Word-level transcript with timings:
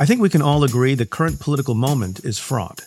I 0.00 0.06
think 0.06 0.20
we 0.20 0.28
can 0.28 0.42
all 0.42 0.62
agree 0.62 0.94
the 0.94 1.06
current 1.06 1.40
political 1.40 1.74
moment 1.74 2.24
is 2.24 2.38
fraught. 2.38 2.84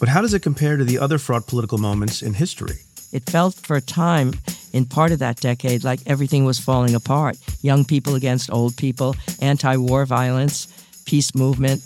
But 0.00 0.08
how 0.08 0.20
does 0.22 0.34
it 0.34 0.42
compare 0.42 0.76
to 0.76 0.82
the 0.82 0.98
other 0.98 1.16
fraught 1.16 1.46
political 1.46 1.78
moments 1.78 2.20
in 2.20 2.34
history? 2.34 2.78
It 3.12 3.30
felt 3.30 3.54
for 3.54 3.76
a 3.76 3.80
time 3.80 4.32
in 4.72 4.84
part 4.84 5.12
of 5.12 5.20
that 5.20 5.36
decade 5.36 5.84
like 5.84 6.00
everything 6.06 6.44
was 6.44 6.58
falling 6.58 6.96
apart 6.96 7.36
young 7.62 7.84
people 7.84 8.16
against 8.16 8.52
old 8.52 8.76
people, 8.76 9.14
anti 9.40 9.76
war 9.76 10.04
violence, 10.04 10.66
peace 11.06 11.32
movement. 11.32 11.80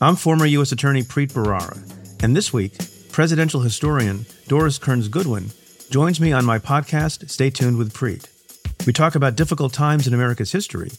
I'm 0.00 0.16
former 0.16 0.44
U.S. 0.46 0.72
Attorney 0.72 1.02
Preet 1.02 1.32
Bharara, 1.32 1.78
and 2.20 2.36
this 2.36 2.52
week, 2.52 2.78
presidential 3.12 3.60
historian 3.60 4.26
Doris 4.48 4.78
Kearns 4.78 5.06
Goodwin 5.06 5.50
joins 5.88 6.20
me 6.20 6.32
on 6.32 6.44
my 6.44 6.58
podcast, 6.58 7.30
Stay 7.30 7.50
Tuned 7.50 7.78
with 7.78 7.92
Preet. 7.92 8.26
We 8.86 8.92
talk 8.92 9.14
about 9.14 9.36
difficult 9.36 9.72
times 9.72 10.08
in 10.08 10.14
America's 10.14 10.50
history 10.50 10.90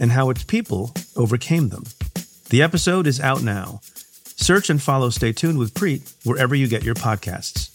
and 0.00 0.10
how 0.10 0.30
its 0.30 0.42
people 0.42 0.92
overcame 1.16 1.68
them. 1.68 1.84
The 2.48 2.62
episode 2.62 3.08
is 3.08 3.20
out 3.20 3.42
now. 3.42 3.80
Search 4.36 4.70
and 4.70 4.80
follow 4.80 5.10
Stay 5.10 5.32
Tuned 5.32 5.58
with 5.58 5.74
Preet 5.74 6.14
wherever 6.24 6.54
you 6.54 6.68
get 6.68 6.84
your 6.84 6.94
podcasts. 6.94 7.72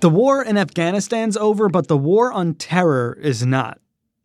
The 0.00 0.10
war 0.10 0.42
in 0.42 0.58
Afghanistan's 0.58 1.36
over, 1.36 1.68
but 1.68 1.86
the 1.86 1.96
war 1.96 2.32
on 2.32 2.54
terror 2.54 3.16
is 3.22 3.46
not. 3.46 3.78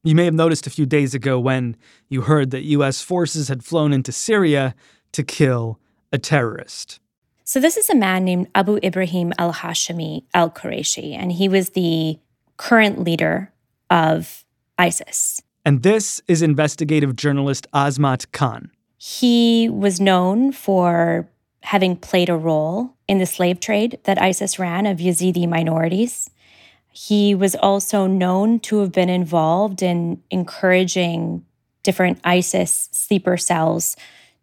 You 0.04 0.16
may 0.16 0.26
have 0.26 0.34
noticed 0.34 0.66
a 0.66 0.72
few 0.72 0.88
days 0.88 1.14
ago 1.14 1.40
when 1.40 1.78
you 2.10 2.22
heard 2.22 2.50
that 2.50 2.64
U.S. 2.64 3.04
forces 3.04 3.50
had 3.50 3.64
flown 3.64 3.94
into 3.94 4.12
Syria 4.12 4.74
to 5.12 5.22
kill 5.22 5.80
a 6.12 6.18
terrorist. 6.18 7.00
So, 7.44 7.60
this 7.60 7.78
is 7.78 7.90
a 7.90 7.96
man 7.96 8.26
named 8.26 8.48
Abu 8.56 8.78
Ibrahim 8.84 9.34
al 9.38 9.54
Hashimi 9.54 10.24
al 10.34 10.50
Quraishi, 10.50 11.16
and 11.16 11.32
he 11.32 11.48
was 11.48 11.70
the 11.70 12.20
current 12.58 13.04
leader 13.04 13.54
of 13.90 14.44
ISIS. 14.78 15.42
And 15.64 15.84
this 15.84 16.22
is 16.28 16.42
investigative 16.42 17.16
journalist 17.16 17.68
Azmat 17.74 18.32
Khan. 18.32 18.72
He 18.98 19.70
was 19.70 20.00
known 20.00 20.52
for 20.52 21.30
having 21.62 21.96
played 21.96 22.30
a 22.30 22.36
role 22.36 22.94
in 23.08 23.20
the 23.20 23.26
slave 23.26 23.60
trade 23.60 24.00
that 24.04 24.22
ISIS 24.22 24.60
ran 24.60 24.86
of 24.86 24.98
Yazidi 24.98 25.48
minorities. 25.48 26.30
He 26.92 27.36
was 27.36 27.56
also 27.56 28.08
known 28.08 28.60
to 28.62 28.80
have 28.80 28.92
been 28.92 29.10
involved 29.10 29.82
in 29.82 30.22
encouraging 30.32 31.46
different 31.84 32.20
ISIS 32.24 32.90
sleeper 32.92 33.38
cells 33.38 33.96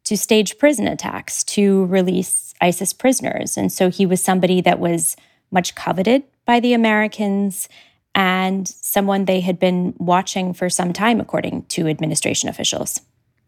to 0.04 0.16
stage 0.16 0.58
prison 0.58 0.86
attacks 0.86 1.42
to 1.44 1.86
release 1.86 2.54
ISIS 2.60 2.92
prisoners. 2.92 3.56
And 3.56 3.72
so 3.72 3.90
he 3.90 4.06
was 4.06 4.22
somebody 4.22 4.60
that 4.60 4.78
was 4.78 5.16
much 5.50 5.74
coveted 5.74 6.22
by 6.44 6.60
the 6.60 6.74
Americans 6.74 7.68
and 8.14 8.68
someone 8.68 9.24
they 9.24 9.40
had 9.40 9.58
been 9.58 9.94
watching 9.98 10.52
for 10.54 10.70
some 10.70 10.92
time, 10.92 11.20
according 11.20 11.64
to 11.64 11.88
administration 11.88 12.48
officials. 12.48 13.00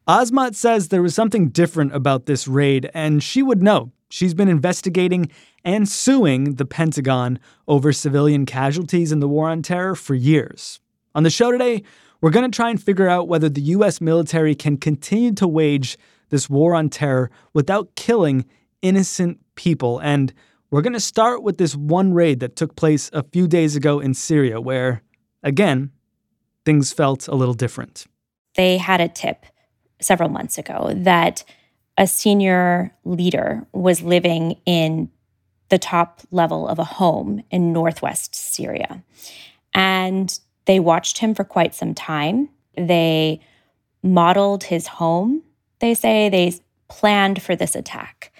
Azmat 0.08 0.54
says 0.54 0.88
there 0.88 1.02
was 1.02 1.14
something 1.14 1.48
different 1.48 1.94
about 1.94 2.26
this 2.26 2.48
raid, 2.48 2.90
and 2.94 3.22
she 3.22 3.42
would 3.42 3.62
know. 3.62 3.92
She's 4.08 4.34
been 4.34 4.48
investigating 4.48 5.30
and 5.64 5.88
suing 5.88 6.54
the 6.54 6.64
Pentagon 6.64 7.40
over 7.66 7.92
civilian 7.92 8.46
casualties 8.46 9.10
in 9.10 9.20
the 9.20 9.28
war 9.28 9.48
on 9.48 9.62
terror 9.62 9.96
for 9.96 10.14
years. 10.14 10.80
On 11.14 11.24
the 11.24 11.30
show 11.30 11.50
today, 11.50 11.82
we're 12.20 12.30
going 12.30 12.48
to 12.48 12.54
try 12.54 12.70
and 12.70 12.80
figure 12.80 13.08
out 13.08 13.28
whether 13.28 13.48
the 13.48 13.60
U.S. 13.62 14.00
military 14.00 14.54
can 14.54 14.76
continue 14.76 15.32
to 15.34 15.48
wage 15.48 15.98
this 16.30 16.50
war 16.50 16.74
on 16.74 16.88
terror 16.88 17.30
without 17.52 17.94
killing 17.96 18.44
innocent 18.82 19.38
people. 19.54 19.98
And 19.98 20.32
we're 20.70 20.82
going 20.82 20.92
to 20.92 21.00
start 21.00 21.42
with 21.42 21.58
this 21.58 21.74
one 21.76 22.12
raid 22.12 22.40
that 22.40 22.56
took 22.56 22.76
place 22.76 23.10
a 23.12 23.22
few 23.22 23.46
days 23.46 23.76
ago 23.76 24.00
in 24.00 24.14
Syria, 24.14 24.60
where, 24.60 25.02
again, 25.42 25.90
things 26.64 26.92
felt 26.92 27.28
a 27.28 27.34
little 27.34 27.54
different. 27.54 28.06
They 28.56 28.78
had 28.78 29.00
a 29.00 29.08
tip 29.08 29.46
several 30.00 30.28
months 30.28 30.58
ago 30.58 30.92
that 30.94 31.44
a 31.96 32.06
senior 32.06 32.94
leader 33.04 33.66
was 33.72 34.02
living 34.02 34.56
in 34.66 35.10
the 35.68 35.78
top 35.78 36.20
level 36.30 36.68
of 36.68 36.78
a 36.78 36.84
home 36.84 37.42
in 37.50 37.72
northwest 37.72 38.34
Syria. 38.34 39.02
And 39.72 40.38
they 40.66 40.80
watched 40.80 41.18
him 41.18 41.34
for 41.34 41.44
quite 41.44 41.74
some 41.74 41.94
time. 41.94 42.48
They 42.76 43.40
modeled 44.02 44.64
his 44.64 44.86
home 44.86 45.42
they 45.78 45.94
say 45.94 46.28
they 46.28 46.54
planned 46.88 47.42
for 47.42 47.56
this 47.56 47.74
attack. 47.74 48.32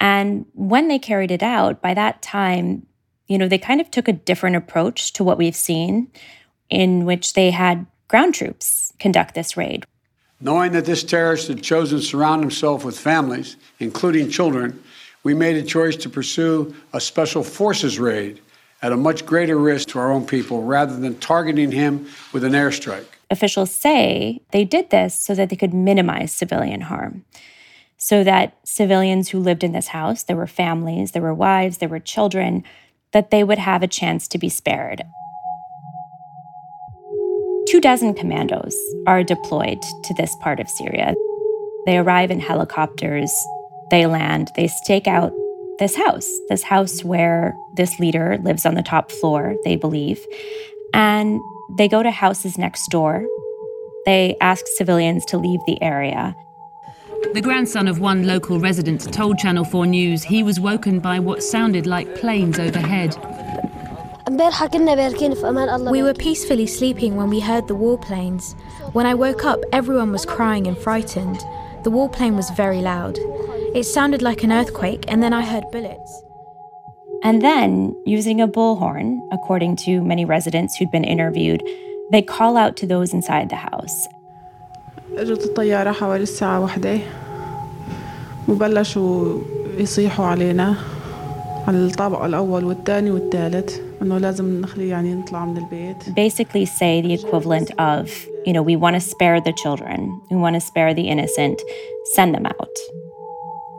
And 0.00 0.46
when 0.54 0.88
they 0.88 0.98
carried 0.98 1.30
it 1.30 1.42
out, 1.42 1.80
by 1.80 1.94
that 1.94 2.22
time, 2.22 2.86
you 3.26 3.36
know, 3.36 3.48
they 3.48 3.58
kind 3.58 3.80
of 3.80 3.90
took 3.90 4.08
a 4.08 4.12
different 4.12 4.56
approach 4.56 5.12
to 5.14 5.24
what 5.24 5.38
we've 5.38 5.56
seen, 5.56 6.10
in 6.70 7.04
which 7.04 7.34
they 7.34 7.50
had 7.50 7.86
ground 8.08 8.34
troops 8.34 8.92
conduct 8.98 9.34
this 9.34 9.56
raid. 9.56 9.84
Knowing 10.40 10.72
that 10.72 10.84
this 10.84 11.02
terrorist 11.02 11.48
had 11.48 11.62
chosen 11.62 11.98
to 11.98 12.04
surround 12.04 12.40
himself 12.40 12.84
with 12.84 12.98
families, 12.98 13.56
including 13.80 14.30
children, 14.30 14.82
we 15.24 15.34
made 15.34 15.56
a 15.56 15.62
choice 15.62 15.96
to 15.96 16.08
pursue 16.08 16.74
a 16.92 17.00
special 17.00 17.42
forces 17.42 17.98
raid 17.98 18.40
at 18.80 18.92
a 18.92 18.96
much 18.96 19.26
greater 19.26 19.58
risk 19.58 19.88
to 19.88 19.98
our 19.98 20.12
own 20.12 20.24
people 20.24 20.62
rather 20.62 20.96
than 20.96 21.18
targeting 21.18 21.72
him 21.72 22.06
with 22.32 22.44
an 22.44 22.52
airstrike. 22.52 23.17
Officials 23.30 23.70
say 23.70 24.40
they 24.52 24.64
did 24.64 24.90
this 24.90 25.14
so 25.14 25.34
that 25.34 25.50
they 25.50 25.56
could 25.56 25.74
minimize 25.74 26.32
civilian 26.32 26.82
harm. 26.82 27.24
So 27.98 28.24
that 28.24 28.56
civilians 28.64 29.28
who 29.28 29.40
lived 29.40 29.64
in 29.64 29.72
this 29.72 29.88
house, 29.88 30.22
there 30.22 30.36
were 30.36 30.46
families, 30.46 31.12
there 31.12 31.22
were 31.22 31.34
wives, 31.34 31.78
there 31.78 31.88
were 31.88 31.98
children, 31.98 32.64
that 33.12 33.30
they 33.30 33.42
would 33.42 33.58
have 33.58 33.82
a 33.82 33.88
chance 33.88 34.28
to 34.28 34.38
be 34.38 34.48
spared. 34.48 35.02
Two 37.68 37.80
dozen 37.80 38.14
commandos 38.14 38.74
are 39.06 39.22
deployed 39.22 39.82
to 40.04 40.14
this 40.14 40.34
part 40.40 40.60
of 40.60 40.70
Syria. 40.70 41.14
They 41.86 41.98
arrive 41.98 42.30
in 42.30 42.40
helicopters, 42.40 43.30
they 43.90 44.06
land, 44.06 44.50
they 44.56 44.68
stake 44.68 45.06
out 45.06 45.32
this 45.78 45.96
house, 45.96 46.28
this 46.48 46.62
house 46.62 47.04
where 47.04 47.56
this 47.76 47.98
leader 47.98 48.38
lives 48.42 48.64
on 48.64 48.74
the 48.74 48.82
top 48.82 49.10
floor, 49.10 49.54
they 49.64 49.76
believe. 49.76 50.24
And 50.94 51.40
they 51.76 51.88
go 51.88 52.02
to 52.02 52.10
houses 52.10 52.58
next 52.58 52.90
door. 52.90 53.26
They 54.06 54.36
ask 54.40 54.66
civilians 54.76 55.24
to 55.26 55.38
leave 55.38 55.60
the 55.66 55.80
area. 55.82 56.34
The 57.34 57.42
grandson 57.42 57.88
of 57.88 58.00
one 58.00 58.26
local 58.26 58.58
resident 58.58 59.12
told 59.12 59.38
Channel 59.38 59.64
4 59.64 59.86
News 59.86 60.22
he 60.22 60.42
was 60.42 60.60
woken 60.60 61.00
by 61.00 61.18
what 61.18 61.42
sounded 61.42 61.86
like 61.86 62.14
planes 62.14 62.58
overhead. 62.58 63.16
We 65.90 66.02
were 66.02 66.14
peacefully 66.14 66.66
sleeping 66.66 67.16
when 67.16 67.28
we 67.28 67.40
heard 67.40 67.66
the 67.66 67.76
warplanes. 67.76 68.54
When 68.92 69.04
I 69.04 69.14
woke 69.14 69.44
up, 69.44 69.60
everyone 69.72 70.12
was 70.12 70.24
crying 70.24 70.66
and 70.66 70.78
frightened. 70.78 71.38
The 71.82 71.90
warplane 71.90 72.36
was 72.36 72.50
very 72.50 72.80
loud. 72.80 73.18
It 73.74 73.84
sounded 73.84 74.22
like 74.22 74.42
an 74.42 74.52
earthquake, 74.52 75.04
and 75.08 75.22
then 75.22 75.32
I 75.32 75.44
heard 75.44 75.70
bullets. 75.70 76.22
And 77.23 77.41
then, 77.41 77.95
using 78.05 78.41
a 78.41 78.47
bullhorn, 78.47 79.19
according 79.31 79.77
to 79.85 80.01
many 80.03 80.25
residents 80.25 80.75
who'd 80.75 80.91
been 80.91 81.05
interviewed, 81.05 81.63
they 82.11 82.21
call 82.21 82.57
out 82.57 82.75
to 82.77 82.87
those 82.87 83.13
inside 83.13 83.49
the 83.49 83.55
house. 83.55 84.07
اجت 85.17 85.45
الطيارة 85.45 85.91
حوالي 85.91 86.23
الساعة 86.23 86.59
واحدة 86.59 86.99
وبلشوا 88.49 89.39
يصيحوا 89.77 90.25
علينا 90.25 90.75
على 91.67 91.77
الطابق 91.77 92.23
الأول 92.23 92.63
والثاني 92.63 93.11
والثالث 93.11 93.79
إنه 94.01 94.17
لازم 94.17 94.61
نخلي 94.61 94.87
يعني 94.87 95.13
نطلع 95.15 95.45
من 95.45 95.57
البيت. 95.57 96.15
Basically 96.15 96.65
say 96.65 97.01
the 97.01 97.13
equivalent 97.13 97.71
of, 97.79 98.27
you 98.45 98.53
know, 98.53 98.61
we 98.61 98.75
want 98.75 98.95
to 98.95 98.99
spare 98.99 99.39
the 99.39 99.53
children, 99.53 100.21
we 100.29 100.37
want 100.37 100.55
to 100.55 100.59
spare 100.59 100.93
the 100.93 101.07
innocent, 101.07 101.61
send 102.15 102.35
them 102.35 102.45
out 102.45 102.75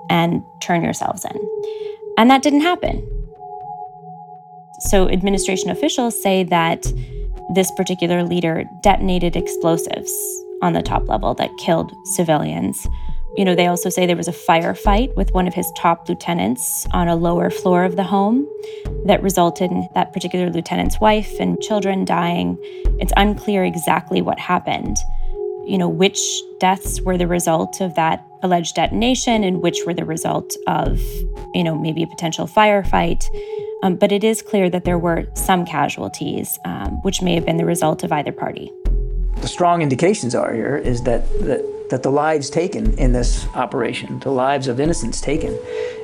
and 0.08 0.43
turn 0.61 0.82
yourselves 0.82 1.25
in. 1.25 1.38
And 2.19 2.31
that 2.31 2.43
didn't 2.43 2.62
happen. 2.62 3.02
So, 4.79 5.09
administration 5.09 5.69
officials 5.69 6.21
say 6.21 6.43
that 6.45 6.85
this 7.53 7.71
particular 7.71 8.23
leader 8.23 8.63
detonated 8.81 9.35
explosives 9.35 10.11
on 10.61 10.73
the 10.73 10.81
top 10.81 11.07
level 11.07 11.33
that 11.35 11.49
killed 11.57 11.91
civilians. 12.15 12.87
You 13.37 13.45
know, 13.45 13.55
they 13.55 13.67
also 13.67 13.89
say 13.89 14.05
there 14.05 14.15
was 14.15 14.27
a 14.27 14.33
firefight 14.33 15.15
with 15.15 15.33
one 15.33 15.47
of 15.47 15.53
his 15.53 15.71
top 15.77 16.09
lieutenants 16.09 16.87
on 16.91 17.07
a 17.07 17.15
lower 17.15 17.49
floor 17.49 17.83
of 17.83 17.95
the 17.95 18.03
home 18.03 18.47
that 19.05 19.23
resulted 19.23 19.71
in 19.71 19.87
that 19.93 20.13
particular 20.13 20.49
lieutenant's 20.49 20.99
wife 20.99 21.39
and 21.39 21.59
children 21.61 22.05
dying. 22.05 22.57
It's 22.99 23.13
unclear 23.17 23.63
exactly 23.63 24.21
what 24.21 24.39
happened. 24.39 24.97
You 25.69 25.77
know, 25.77 25.88
which 25.88 26.19
deaths 26.60 27.00
were 27.01 27.18
the 27.18 27.27
result 27.27 27.80
of 27.80 27.94
that 27.95 28.25
alleged 28.42 28.75
detonation 28.75 29.44
and 29.44 29.62
which 29.62 29.80
were 29.86 29.94
the 29.94 30.06
result 30.06 30.56
of, 30.66 31.00
you 31.54 31.63
know, 31.63 31.77
maybe 31.77 32.01
a 32.04 32.07
potential 32.07 32.48
firefight. 32.48 33.24
Um, 33.83 33.95
but 33.95 34.12
it 34.12 34.24
is 34.24 34.42
clear 34.42 34.69
that 34.69 34.83
there 34.83 34.98
were 34.98 35.27
some 35.36 35.66
casualties, 35.66 36.57
um, 36.66 37.01
which 37.04 37.21
may 37.21 37.36
have 37.36 37.45
been 37.45 37.57
the 37.57 37.66
result 37.66 38.04
of 38.04 38.12
either 38.12 38.31
party. 38.31 38.71
The 39.42 39.48
strong 39.48 39.81
indications 39.81 40.33
are 40.36 40.54
here 40.54 40.75
is 40.75 41.04
that, 41.04 41.30
that 41.42 41.63
that 41.89 42.04
the 42.04 42.12
lives 42.12 42.50
taken 42.50 42.98
in 43.00 43.13
this 43.13 43.48
operation, 43.56 44.19
the 44.19 44.31
lives 44.31 44.68
of 44.68 44.80
innocents 44.80 45.22
taken 45.22 45.57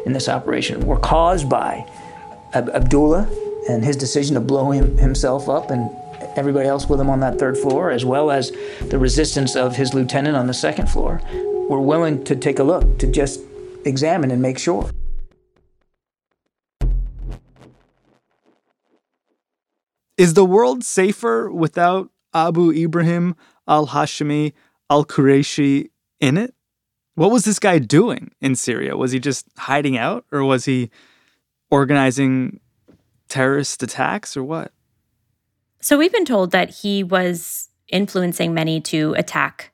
in 0.06 0.14
this 0.14 0.28
operation, 0.28 0.86
were 0.86 1.00
caused 1.00 1.48
by 1.50 1.86
Ab- 2.54 2.70
Abdullah 2.70 3.30
and 3.70 3.84
his 3.84 3.96
decision 3.96 4.36
to 4.36 4.42
blow 4.42 4.72
him, 4.72 4.98
himself 4.98 5.48
up 5.48 5.72
and 5.72 5.90
everybody 6.38 6.68
else 6.68 6.88
with 6.88 7.00
him 7.00 7.10
on 7.10 7.20
that 7.22 7.40
third 7.40 7.58
floor, 7.58 7.92
as 7.92 8.06
well 8.06 8.32
as 8.32 8.52
the 8.82 9.00
resistance 9.00 9.56
of 9.56 9.76
his 9.76 9.94
lieutenant 9.94 10.36
on 10.36 10.48
the 10.48 10.54
second 10.54 10.90
floor, 10.90 11.22
were 11.70 11.82
willing 11.82 12.24
to 12.26 12.36
take 12.36 12.60
a 12.60 12.64
look, 12.64 13.00
to 13.00 13.08
just 13.08 13.42
examine 13.86 14.32
and 14.32 14.42
make 14.42 14.60
sure. 14.60 14.90
Is 20.18 20.34
the 20.34 20.46
world 20.46 20.84
safer 20.84 21.52
without 21.52 22.10
Abu 22.34 22.72
Ibrahim 22.72 23.36
al 23.68 23.88
Hashimi 23.88 24.54
al 24.90 25.06
Quraishi 25.06 25.90
in 26.20 26.38
it? 26.38 26.54
What 27.16 27.32
was 27.32 27.46
this 27.46 27.60
guy 27.60 27.80
doing 27.80 28.32
in 28.42 28.56
Syria? 28.56 28.96
Was 28.96 29.12
he 29.12 29.20
just 29.20 29.48
hiding 29.58 29.98
out 29.98 30.26
or 30.32 30.44
was 30.44 30.66
he 30.66 30.90
organizing 31.70 32.60
terrorist 33.28 33.84
attacks 33.84 34.38
or 34.38 34.44
what? 34.44 34.72
So 35.86 36.00
we've 36.00 36.12
been 36.12 36.26
told 36.26 36.50
that 36.50 36.72
he 36.82 37.04
was 37.04 37.70
influencing 37.90 38.56
many 38.56 38.82
to 38.82 39.14
attack 39.20 39.72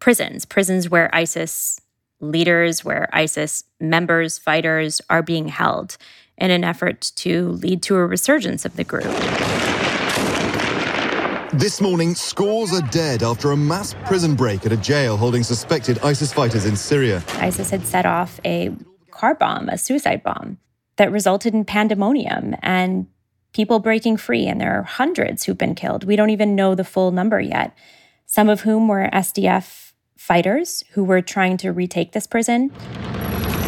prisons, 0.00 0.44
prisons 0.44 0.90
where 0.90 1.14
ISIS 1.14 1.80
leaders, 2.18 2.84
where 2.84 3.08
ISIS 3.12 3.62
members, 3.78 4.36
fighters 4.36 5.00
are 5.08 5.22
being 5.22 5.46
held 5.46 5.96
in 6.38 6.50
an 6.50 6.64
effort 6.64 7.12
to 7.14 7.50
lead 7.50 7.84
to 7.84 7.94
a 7.94 8.04
resurgence 8.04 8.64
of 8.64 8.74
the 8.74 8.82
group. 8.82 9.04
This 11.52 11.80
morning, 11.80 12.16
scores 12.16 12.72
are 12.74 12.88
dead 12.88 13.22
after 13.22 13.52
a 13.52 13.56
mass 13.56 13.94
prison 14.04 14.34
break 14.34 14.66
at 14.66 14.72
a 14.72 14.76
jail 14.76 15.16
holding 15.16 15.44
suspected 15.44 16.00
ISIS 16.00 16.32
fighters 16.32 16.64
in 16.64 16.74
Syria. 16.74 17.22
ISIS 17.34 17.70
had 17.70 17.86
set 17.86 18.06
off 18.06 18.40
a 18.44 18.74
car 19.12 19.36
bomb, 19.36 19.68
a 19.68 19.78
suicide 19.78 20.24
bomb, 20.24 20.58
that 20.96 21.12
resulted 21.12 21.54
in 21.54 21.64
pandemonium 21.64 22.56
and 22.60 23.06
people 23.52 23.78
breaking 23.78 24.16
free. 24.16 24.46
And 24.46 24.60
there 24.60 24.78
are 24.78 24.82
hundreds 24.82 25.44
who've 25.44 25.58
been 25.58 25.74
killed. 25.74 26.04
We 26.04 26.16
don't 26.16 26.30
even 26.30 26.54
know 26.54 26.74
the 26.74 26.84
full 26.84 27.10
number 27.10 27.40
yet, 27.40 27.76
some 28.26 28.48
of 28.48 28.62
whom 28.62 28.88
were 28.88 29.08
SDF 29.12 29.92
fighters 30.16 30.84
who 30.92 31.02
were 31.02 31.20
trying 31.20 31.56
to 31.58 31.72
retake 31.72 32.12
this 32.12 32.26
prison. 32.26 32.70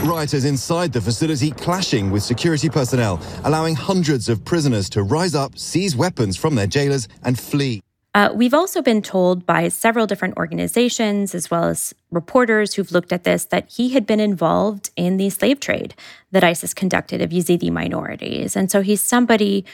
Rioters 0.04 0.44
inside 0.44 0.92
the 0.92 1.00
facility 1.00 1.50
clashing 1.50 2.10
with 2.10 2.22
security 2.22 2.68
personnel, 2.68 3.20
allowing 3.44 3.74
hundreds 3.74 4.28
of 4.28 4.44
prisoners 4.44 4.88
to 4.90 5.02
rise 5.02 5.34
up, 5.34 5.58
seize 5.58 5.96
weapons 5.96 6.36
from 6.36 6.54
their 6.54 6.66
jailers, 6.66 7.08
and 7.24 7.38
flee. 7.38 7.80
Uh, 8.14 8.30
we've 8.32 8.54
also 8.54 8.80
been 8.80 9.02
told 9.02 9.44
by 9.44 9.66
several 9.66 10.06
different 10.06 10.36
organizations, 10.36 11.34
as 11.34 11.50
well 11.50 11.64
as 11.64 11.92
reporters 12.12 12.74
who've 12.74 12.92
looked 12.92 13.12
at 13.12 13.24
this, 13.24 13.46
that 13.46 13.68
he 13.68 13.88
had 13.88 14.06
been 14.06 14.20
involved 14.20 14.90
in 14.94 15.16
the 15.16 15.28
slave 15.30 15.58
trade 15.58 15.94
that 16.30 16.44
ISIS 16.44 16.72
conducted 16.72 17.20
of 17.20 17.30
Yazidi 17.30 17.72
minorities. 17.72 18.54
And 18.54 18.70
so 18.70 18.82
he's 18.82 19.02
somebody 19.02 19.64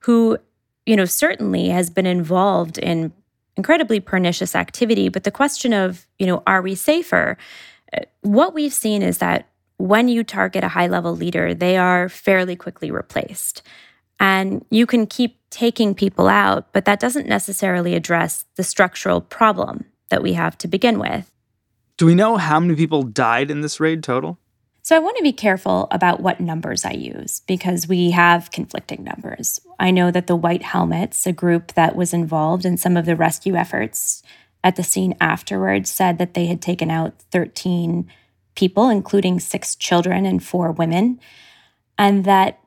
who, 0.00 0.36
you 0.84 0.94
know, 0.94 1.06
certainly 1.06 1.70
has 1.70 1.88
been 1.88 2.06
involved 2.06 2.76
in 2.76 3.12
incredibly 3.56 3.98
pernicious 3.98 4.54
activity. 4.54 5.08
But 5.08 5.24
the 5.24 5.30
question 5.30 5.72
of, 5.72 6.06
you 6.18 6.26
know, 6.26 6.42
are 6.46 6.60
we 6.60 6.74
safer? 6.74 7.38
Uh, 7.96 8.00
what 8.20 8.52
we've 8.52 8.74
seen 8.74 9.02
is 9.02 9.18
that 9.18 9.48
when 9.78 10.08
you 10.08 10.22
target 10.22 10.64
a 10.64 10.68
high 10.68 10.86
level 10.86 11.16
leader, 11.16 11.54
they 11.54 11.78
are 11.78 12.10
fairly 12.10 12.56
quickly 12.56 12.90
replaced. 12.90 13.62
And 14.18 14.64
you 14.70 14.86
can 14.86 15.06
keep 15.06 15.38
taking 15.50 15.94
people 15.94 16.28
out, 16.28 16.72
but 16.72 16.84
that 16.86 17.00
doesn't 17.00 17.28
necessarily 17.28 17.94
address 17.94 18.44
the 18.56 18.62
structural 18.62 19.20
problem 19.20 19.84
that 20.08 20.22
we 20.22 20.32
have 20.34 20.56
to 20.58 20.68
begin 20.68 20.98
with. 20.98 21.30
Do 21.96 22.06
we 22.06 22.14
know 22.14 22.36
how 22.36 22.60
many 22.60 22.74
people 22.74 23.02
died 23.02 23.50
in 23.50 23.60
this 23.60 23.80
raid 23.80 24.02
total? 24.02 24.38
So 24.82 24.94
I 24.94 25.00
want 25.00 25.16
to 25.16 25.22
be 25.22 25.32
careful 25.32 25.88
about 25.90 26.20
what 26.20 26.38
numbers 26.38 26.84
I 26.84 26.92
use 26.92 27.40
because 27.48 27.88
we 27.88 28.12
have 28.12 28.52
conflicting 28.52 29.02
numbers. 29.02 29.58
I 29.80 29.90
know 29.90 30.12
that 30.12 30.28
the 30.28 30.36
White 30.36 30.62
Helmets, 30.62 31.26
a 31.26 31.32
group 31.32 31.72
that 31.72 31.96
was 31.96 32.14
involved 32.14 32.64
in 32.64 32.76
some 32.76 32.96
of 32.96 33.04
the 33.04 33.16
rescue 33.16 33.56
efforts 33.56 34.22
at 34.62 34.76
the 34.76 34.84
scene 34.84 35.16
afterwards, 35.20 35.90
said 35.90 36.18
that 36.18 36.34
they 36.34 36.46
had 36.46 36.62
taken 36.62 36.88
out 36.88 37.20
13 37.32 38.08
people, 38.54 38.88
including 38.88 39.40
six 39.40 39.74
children 39.74 40.24
and 40.24 40.44
four 40.44 40.70
women, 40.70 41.18
and 41.98 42.24
that 42.24 42.60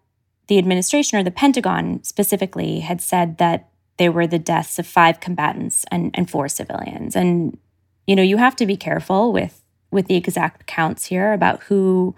the 0.49 0.57
administration 0.57 1.17
or 1.17 1.23
the 1.23 1.31
Pentagon 1.31 2.03
specifically 2.03 2.81
had 2.81 3.01
said 3.01 3.37
that 3.37 3.69
they 3.97 4.09
were 4.09 4.27
the 4.27 4.39
deaths 4.39 4.79
of 4.79 4.87
five 4.87 5.19
combatants 5.19 5.85
and, 5.91 6.11
and 6.15 6.29
four 6.29 6.49
civilians. 6.49 7.15
And, 7.15 7.57
you 8.07 8.15
know, 8.15 8.23
you 8.23 8.37
have 8.37 8.55
to 8.57 8.65
be 8.65 8.75
careful 8.75 9.31
with 9.31 9.63
with 9.91 10.07
the 10.07 10.15
exact 10.15 10.67
counts 10.67 11.05
here 11.05 11.33
about 11.33 11.63
who 11.63 12.15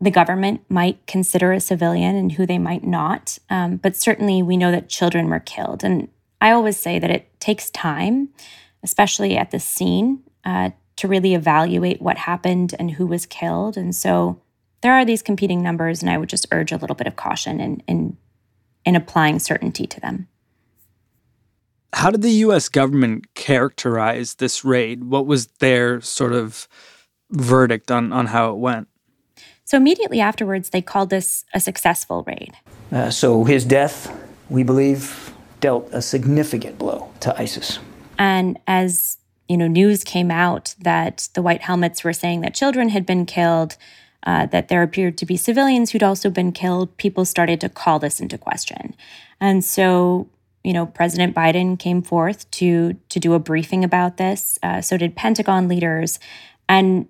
the 0.00 0.10
government 0.10 0.60
might 0.68 1.06
consider 1.06 1.52
a 1.52 1.60
civilian 1.60 2.14
and 2.16 2.32
who 2.32 2.44
they 2.44 2.58
might 2.58 2.84
not. 2.84 3.38
Um, 3.48 3.76
but 3.76 3.96
certainly 3.96 4.42
we 4.42 4.58
know 4.58 4.70
that 4.70 4.90
children 4.90 5.30
were 5.30 5.40
killed. 5.40 5.82
And 5.82 6.08
I 6.40 6.50
always 6.50 6.76
say 6.76 6.98
that 6.98 7.10
it 7.10 7.40
takes 7.40 7.70
time, 7.70 8.28
especially 8.82 9.38
at 9.38 9.52
the 9.52 9.60
scene, 9.60 10.22
uh, 10.44 10.70
to 10.96 11.08
really 11.08 11.34
evaluate 11.34 12.02
what 12.02 12.18
happened 12.18 12.74
and 12.78 12.92
who 12.92 13.06
was 13.06 13.24
killed. 13.24 13.76
And 13.78 13.94
so 13.94 14.42
there 14.82 14.94
are 14.94 15.04
these 15.04 15.22
competing 15.22 15.62
numbers, 15.62 16.02
and 16.02 16.10
I 16.10 16.18
would 16.18 16.28
just 16.28 16.46
urge 16.52 16.72
a 16.72 16.76
little 16.76 16.96
bit 16.96 17.06
of 17.06 17.16
caution 17.16 17.60
in, 17.60 17.82
in, 17.86 18.16
in 18.84 18.96
applying 18.96 19.38
certainty 19.38 19.86
to 19.86 20.00
them. 20.00 20.28
How 21.92 22.10
did 22.10 22.22
the 22.22 22.30
US 22.30 22.68
government 22.68 23.34
characterize 23.34 24.34
this 24.34 24.64
raid? 24.64 25.04
What 25.04 25.26
was 25.26 25.46
their 25.58 26.00
sort 26.00 26.32
of 26.32 26.68
verdict 27.30 27.90
on, 27.90 28.12
on 28.12 28.26
how 28.26 28.50
it 28.50 28.56
went? 28.56 28.88
So 29.64 29.76
immediately 29.76 30.20
afterwards, 30.20 30.70
they 30.70 30.82
called 30.82 31.10
this 31.10 31.44
a 31.52 31.60
successful 31.60 32.22
raid. 32.26 32.54
Uh, 32.92 33.10
so 33.10 33.44
his 33.44 33.64
death, 33.64 34.14
we 34.48 34.62
believe, 34.62 35.32
dealt 35.60 35.88
a 35.92 36.02
significant 36.02 36.78
blow 36.78 37.10
to 37.20 37.36
ISIS. 37.40 37.78
And 38.18 38.58
as 38.66 39.16
you 39.48 39.56
know, 39.56 39.66
news 39.66 40.04
came 40.04 40.30
out 40.30 40.74
that 40.80 41.28
the 41.34 41.42
White 41.42 41.62
Helmets 41.62 42.04
were 42.04 42.12
saying 42.12 42.40
that 42.40 42.54
children 42.54 42.88
had 42.88 43.06
been 43.06 43.26
killed, 43.26 43.76
uh, 44.26 44.46
that 44.46 44.68
there 44.68 44.82
appeared 44.82 45.16
to 45.18 45.24
be 45.24 45.36
civilians 45.36 45.90
who'd 45.90 46.02
also 46.02 46.28
been 46.28 46.52
killed. 46.52 46.94
People 46.98 47.24
started 47.24 47.60
to 47.62 47.68
call 47.68 47.98
this 47.98 48.20
into 48.20 48.36
question, 48.36 48.94
and 49.40 49.64
so 49.64 50.28
you 50.66 50.72
know, 50.72 50.84
President 50.84 51.32
Biden 51.32 51.78
came 51.78 52.02
forth 52.02 52.50
to 52.50 52.94
to 53.08 53.20
do 53.20 53.34
a 53.34 53.38
briefing 53.38 53.84
about 53.84 54.16
this. 54.16 54.58
Uh, 54.64 54.80
so 54.80 54.96
did 54.96 55.14
Pentagon 55.14 55.68
leaders, 55.68 56.18
and 56.68 57.06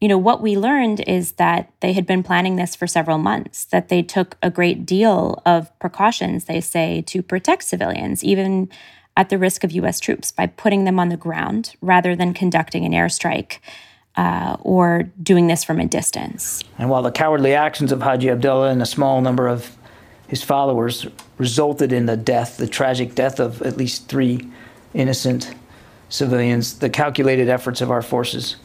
you 0.00 0.08
know 0.08 0.16
what 0.16 0.40
we 0.40 0.56
learned 0.56 1.00
is 1.00 1.32
that 1.32 1.70
they 1.80 1.92
had 1.92 2.06
been 2.06 2.22
planning 2.22 2.56
this 2.56 2.74
for 2.74 2.86
several 2.86 3.18
months. 3.18 3.66
That 3.66 3.90
they 3.90 4.02
took 4.02 4.38
a 4.42 4.48
great 4.48 4.86
deal 4.86 5.42
of 5.44 5.78
precautions, 5.78 6.46
they 6.46 6.62
say, 6.62 7.02
to 7.02 7.22
protect 7.22 7.64
civilians, 7.64 8.24
even 8.24 8.70
at 9.14 9.28
the 9.28 9.36
risk 9.36 9.62
of 9.62 9.72
U.S. 9.72 10.00
troops 10.00 10.32
by 10.32 10.46
putting 10.46 10.84
them 10.84 10.98
on 10.98 11.10
the 11.10 11.18
ground 11.18 11.74
rather 11.82 12.16
than 12.16 12.32
conducting 12.32 12.86
an 12.86 12.92
airstrike 12.92 13.58
uh, 14.20 14.54
or 14.60 15.04
doing 15.22 15.46
this 15.46 15.64
from 15.64 15.80
a 15.80 15.86
distance. 15.86 16.62
And 16.76 16.90
while 16.90 17.00
the 17.00 17.10
cowardly 17.10 17.54
actions 17.54 17.90
of 17.90 18.02
Haji 18.02 18.28
Abdullah 18.28 18.68
and 18.68 18.82
a 18.82 18.86
small 18.86 19.22
number 19.22 19.48
of 19.48 19.74
his 20.28 20.42
followers 20.42 21.06
resulted 21.38 21.90
in 21.90 22.04
the 22.04 22.18
death, 22.18 22.58
the 22.58 22.66
tragic 22.66 23.14
death 23.14 23.40
of 23.40 23.62
at 23.62 23.78
least 23.78 24.08
three 24.08 24.46
innocent 24.92 25.54
civilians, 26.10 26.80
the 26.80 26.90
calculated 26.90 27.48
efforts 27.48 27.80
of 27.80 27.90
our 27.90 28.02
forces 28.02 28.56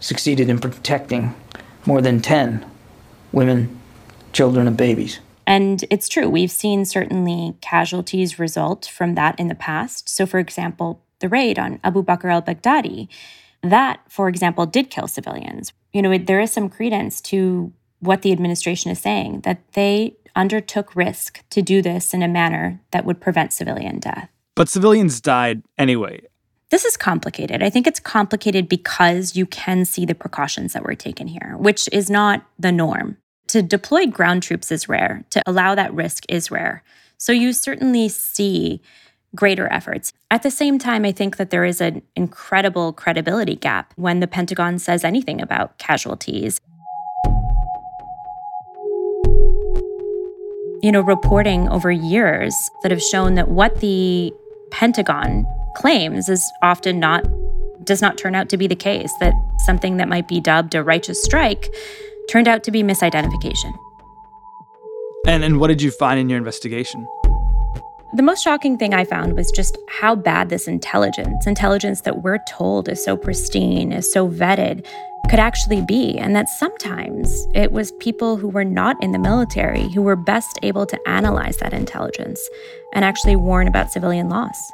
succeeded 0.00 0.48
in 0.48 0.58
protecting 0.58 1.34
more 1.84 2.00
than 2.00 2.22
10 2.22 2.64
women, 3.32 3.78
children, 4.32 4.66
and 4.66 4.78
babies. 4.78 5.20
And 5.46 5.84
it's 5.90 6.08
true, 6.08 6.30
we've 6.30 6.50
seen 6.50 6.86
certainly 6.86 7.54
casualties 7.60 8.38
result 8.38 8.86
from 8.86 9.14
that 9.16 9.38
in 9.38 9.48
the 9.48 9.54
past. 9.54 10.08
So, 10.08 10.24
for 10.24 10.38
example, 10.38 11.02
the 11.18 11.28
raid 11.28 11.58
on 11.58 11.80
Abu 11.84 12.02
Bakr 12.02 12.32
al 12.32 12.40
Baghdadi, 12.40 13.08
that, 13.70 14.00
for 14.08 14.28
example, 14.28 14.66
did 14.66 14.90
kill 14.90 15.08
civilians. 15.08 15.72
You 15.92 16.02
know, 16.02 16.16
there 16.18 16.40
is 16.40 16.52
some 16.52 16.68
credence 16.68 17.20
to 17.22 17.72
what 18.00 18.22
the 18.22 18.32
administration 18.32 18.90
is 18.90 19.00
saying 19.00 19.40
that 19.40 19.60
they 19.72 20.16
undertook 20.34 20.94
risk 20.94 21.42
to 21.50 21.62
do 21.62 21.80
this 21.80 22.12
in 22.12 22.22
a 22.22 22.28
manner 22.28 22.80
that 22.90 23.04
would 23.04 23.20
prevent 23.20 23.52
civilian 23.52 23.98
death. 23.98 24.28
But 24.54 24.68
civilians 24.68 25.20
died 25.20 25.62
anyway. 25.78 26.20
This 26.70 26.84
is 26.84 26.96
complicated. 26.96 27.62
I 27.62 27.70
think 27.70 27.86
it's 27.86 28.00
complicated 28.00 28.68
because 28.68 29.36
you 29.36 29.46
can 29.46 29.84
see 29.84 30.04
the 30.04 30.14
precautions 30.14 30.72
that 30.72 30.82
were 30.82 30.94
taken 30.94 31.28
here, 31.28 31.54
which 31.58 31.88
is 31.92 32.10
not 32.10 32.44
the 32.58 32.72
norm. 32.72 33.16
To 33.48 33.62
deploy 33.62 34.06
ground 34.06 34.42
troops 34.42 34.72
is 34.72 34.88
rare, 34.88 35.24
to 35.30 35.42
allow 35.46 35.74
that 35.74 35.94
risk 35.94 36.24
is 36.28 36.50
rare. 36.50 36.82
So 37.18 37.32
you 37.32 37.52
certainly 37.52 38.08
see 38.08 38.82
greater 39.36 39.70
efforts. 39.72 40.12
At 40.30 40.42
the 40.42 40.50
same 40.50 40.78
time, 40.78 41.04
I 41.04 41.12
think 41.12 41.36
that 41.36 41.50
there 41.50 41.64
is 41.64 41.80
an 41.80 42.02
incredible 42.16 42.92
credibility 42.92 43.54
gap 43.54 43.92
when 43.96 44.20
the 44.20 44.26
Pentagon 44.26 44.78
says 44.78 45.04
anything 45.04 45.40
about 45.40 45.78
casualties. 45.78 46.60
You 50.82 50.92
know, 50.92 51.00
reporting 51.00 51.68
over 51.68 51.90
years 51.90 52.54
that 52.82 52.90
have 52.90 53.02
shown 53.02 53.34
that 53.34 53.48
what 53.48 53.80
the 53.80 54.32
Pentagon 54.70 55.46
claims 55.76 56.28
is 56.28 56.52
often 56.62 56.98
not 56.98 57.24
does 57.84 58.02
not 58.02 58.18
turn 58.18 58.34
out 58.34 58.48
to 58.48 58.56
be 58.56 58.66
the 58.66 58.76
case 58.76 59.12
that 59.20 59.32
something 59.58 59.98
that 59.98 60.08
might 60.08 60.26
be 60.26 60.40
dubbed 60.40 60.74
a 60.74 60.82
righteous 60.82 61.22
strike 61.22 61.72
turned 62.28 62.48
out 62.48 62.64
to 62.64 62.70
be 62.70 62.82
misidentification. 62.82 63.72
And 65.26 65.44
and 65.44 65.60
what 65.60 65.68
did 65.68 65.82
you 65.82 65.90
find 65.90 66.18
in 66.18 66.28
your 66.28 66.38
investigation? 66.38 67.06
The 68.16 68.22
most 68.22 68.42
shocking 68.42 68.78
thing 68.78 68.94
I 68.94 69.04
found 69.04 69.36
was 69.36 69.50
just 69.50 69.76
how 69.88 70.14
bad 70.14 70.48
this 70.48 70.66
intelligence, 70.66 71.46
intelligence 71.46 72.00
that 72.00 72.22
we're 72.22 72.38
told 72.48 72.88
is 72.88 73.04
so 73.04 73.14
pristine, 73.14 73.92
is 73.92 74.10
so 74.10 74.26
vetted, 74.26 74.86
could 75.28 75.38
actually 75.38 75.82
be. 75.82 76.16
And 76.16 76.34
that 76.34 76.48
sometimes 76.48 77.46
it 77.54 77.72
was 77.72 77.92
people 77.92 78.38
who 78.38 78.48
were 78.48 78.64
not 78.64 78.96
in 79.02 79.12
the 79.12 79.18
military 79.18 79.90
who 79.90 80.00
were 80.00 80.16
best 80.16 80.58
able 80.62 80.86
to 80.86 80.98
analyze 81.06 81.58
that 81.58 81.74
intelligence 81.74 82.40
and 82.94 83.04
actually 83.04 83.36
warn 83.36 83.68
about 83.68 83.92
civilian 83.92 84.30
loss. 84.30 84.72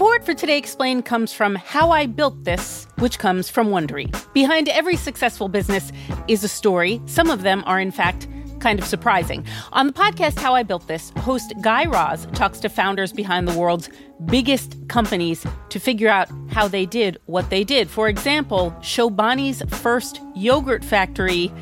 Support 0.00 0.24
for 0.24 0.32
Today 0.32 0.56
Explained 0.56 1.04
comes 1.04 1.30
from 1.30 1.56
How 1.56 1.90
I 1.90 2.06
Built 2.06 2.44
This, 2.44 2.86
which 3.00 3.18
comes 3.18 3.50
from 3.50 3.68
Wondery. 3.68 4.10
Behind 4.32 4.66
every 4.70 4.96
successful 4.96 5.46
business 5.46 5.92
is 6.26 6.42
a 6.42 6.48
story. 6.48 7.02
Some 7.04 7.28
of 7.28 7.42
them 7.42 7.62
are, 7.66 7.78
in 7.78 7.90
fact, 7.90 8.26
kind 8.60 8.78
of 8.78 8.86
surprising. 8.86 9.44
On 9.72 9.86
the 9.86 9.92
podcast 9.92 10.38
How 10.38 10.54
I 10.54 10.62
Built 10.62 10.88
This, 10.88 11.12
host 11.18 11.52
Guy 11.60 11.84
Raz 11.84 12.26
talks 12.32 12.60
to 12.60 12.70
founders 12.70 13.12
behind 13.12 13.46
the 13.46 13.58
world's 13.58 13.90
biggest 14.24 14.74
companies 14.88 15.46
to 15.68 15.78
figure 15.78 16.08
out 16.08 16.30
how 16.48 16.66
they 16.66 16.86
did 16.86 17.18
what 17.26 17.50
they 17.50 17.62
did. 17.62 17.90
For 17.90 18.08
example, 18.08 18.74
Chobani's 18.80 19.62
first 19.80 20.22
yogurt 20.34 20.82
factory, 20.82 21.52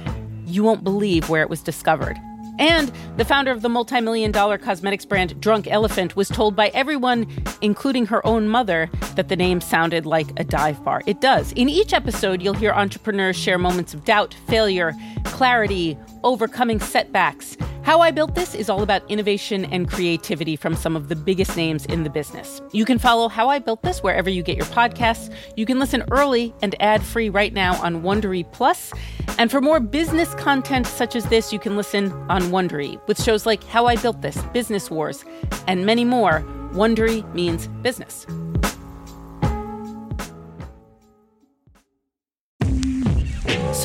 you 0.46 0.62
won't 0.62 0.84
believe 0.84 1.28
where 1.28 1.42
it 1.42 1.50
was 1.50 1.60
discovered. 1.60 2.16
And 2.58 2.92
the 3.16 3.24
founder 3.24 3.50
of 3.50 3.62
the 3.62 3.68
multi 3.68 4.00
million 4.00 4.32
dollar 4.32 4.58
cosmetics 4.58 5.04
brand 5.04 5.40
Drunk 5.40 5.68
Elephant 5.68 6.16
was 6.16 6.28
told 6.28 6.56
by 6.56 6.68
everyone, 6.68 7.26
including 7.60 8.06
her 8.06 8.26
own 8.26 8.48
mother, 8.48 8.90
that 9.14 9.28
the 9.28 9.36
name 9.36 9.60
sounded 9.60 10.06
like 10.06 10.28
a 10.38 10.44
dive 10.44 10.82
bar. 10.84 11.02
It 11.06 11.20
does. 11.20 11.52
In 11.52 11.68
each 11.68 11.92
episode, 11.92 12.42
you'll 12.42 12.54
hear 12.54 12.72
entrepreneurs 12.72 13.36
share 13.36 13.58
moments 13.58 13.94
of 13.94 14.04
doubt, 14.04 14.34
failure, 14.48 14.94
clarity, 15.24 15.96
overcoming 16.24 16.80
setbacks. 16.80 17.56
How 17.82 18.00
I 18.00 18.10
Built 18.10 18.34
This 18.34 18.54
is 18.54 18.68
all 18.68 18.82
about 18.82 19.08
innovation 19.10 19.64
and 19.64 19.88
creativity 19.88 20.56
from 20.56 20.76
some 20.76 20.94
of 20.94 21.08
the 21.08 21.16
biggest 21.16 21.56
names 21.56 21.86
in 21.86 22.02
the 22.02 22.10
business. 22.10 22.60
You 22.72 22.84
can 22.84 22.98
follow 22.98 23.28
How 23.28 23.48
I 23.48 23.58
Built 23.58 23.82
This 23.82 24.02
wherever 24.02 24.28
you 24.28 24.42
get 24.42 24.56
your 24.56 24.66
podcasts. 24.66 25.34
You 25.56 25.64
can 25.64 25.78
listen 25.78 26.04
early 26.10 26.54
and 26.60 26.74
ad 26.80 27.02
free 27.02 27.30
right 27.30 27.52
now 27.54 27.80
on 27.82 28.02
Wondery 28.02 28.50
Plus. 28.52 28.92
And 29.38 29.50
for 29.50 29.60
more 29.60 29.80
business 29.80 30.34
content 30.34 30.86
such 30.86 31.16
as 31.16 31.24
this, 31.26 31.52
you 31.52 31.58
can 31.58 31.76
listen 31.76 32.12
on 32.28 32.42
Wondery 32.50 33.00
with 33.08 33.22
shows 33.22 33.46
like 33.46 33.64
How 33.64 33.86
I 33.86 33.96
Built 33.96 34.20
This, 34.20 34.36
Business 34.52 34.90
Wars, 34.90 35.24
and 35.66 35.86
many 35.86 36.04
more. 36.04 36.42
Wondery 36.72 37.24
means 37.32 37.68
business. 37.82 38.26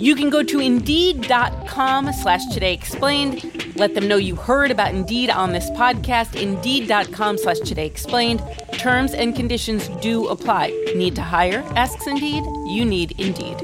You 0.00 0.16
can 0.16 0.30
go 0.30 0.42
to 0.42 0.58
Indeed.com 0.58 2.12
slash 2.14 2.46
Today 2.46 2.72
Explained. 2.72 3.76
Let 3.76 3.94
them 3.94 4.08
know 4.08 4.16
you 4.16 4.34
heard 4.34 4.70
about 4.70 4.94
Indeed 4.94 5.28
on 5.28 5.52
this 5.52 5.68
podcast. 5.70 6.40
Indeed.com 6.40 7.36
slash 7.36 7.58
Today 7.58 7.86
Explained. 7.86 8.42
Terms 8.72 9.12
and 9.12 9.36
conditions 9.36 9.88
do 10.00 10.26
apply. 10.28 10.68
Need 10.96 11.16
to 11.16 11.22
hire? 11.22 11.62
Asks 11.76 12.06
Indeed. 12.06 12.42
You 12.68 12.86
need 12.86 13.12
Indeed. 13.20 13.60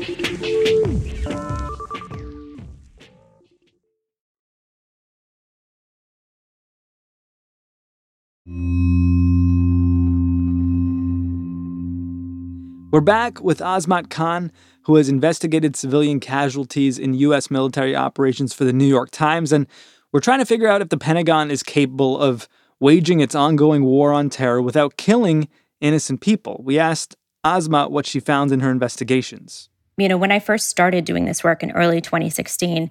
We're 12.96 13.02
back 13.02 13.42
with 13.42 13.58
Azmat 13.58 14.08
Khan, 14.08 14.50
who 14.84 14.96
has 14.96 15.10
investigated 15.10 15.76
civilian 15.76 16.18
casualties 16.18 16.98
in 16.98 17.12
U.S. 17.12 17.50
military 17.50 17.94
operations 17.94 18.54
for 18.54 18.64
the 18.64 18.72
New 18.72 18.86
York 18.86 19.10
Times. 19.10 19.52
And 19.52 19.66
we're 20.12 20.20
trying 20.20 20.38
to 20.38 20.46
figure 20.46 20.66
out 20.66 20.80
if 20.80 20.88
the 20.88 20.96
Pentagon 20.96 21.50
is 21.50 21.62
capable 21.62 22.18
of 22.18 22.48
waging 22.80 23.20
its 23.20 23.34
ongoing 23.34 23.84
war 23.84 24.14
on 24.14 24.30
terror 24.30 24.62
without 24.62 24.96
killing 24.96 25.48
innocent 25.78 26.22
people. 26.22 26.62
We 26.64 26.78
asked 26.78 27.16
Azmat 27.44 27.90
what 27.90 28.06
she 28.06 28.18
found 28.18 28.50
in 28.50 28.60
her 28.60 28.70
investigations. 28.70 29.68
You 29.98 30.08
know, 30.08 30.16
when 30.16 30.32
I 30.32 30.38
first 30.38 30.70
started 30.70 31.04
doing 31.04 31.26
this 31.26 31.44
work 31.44 31.62
in 31.62 31.72
early 31.72 32.00
2016, 32.00 32.88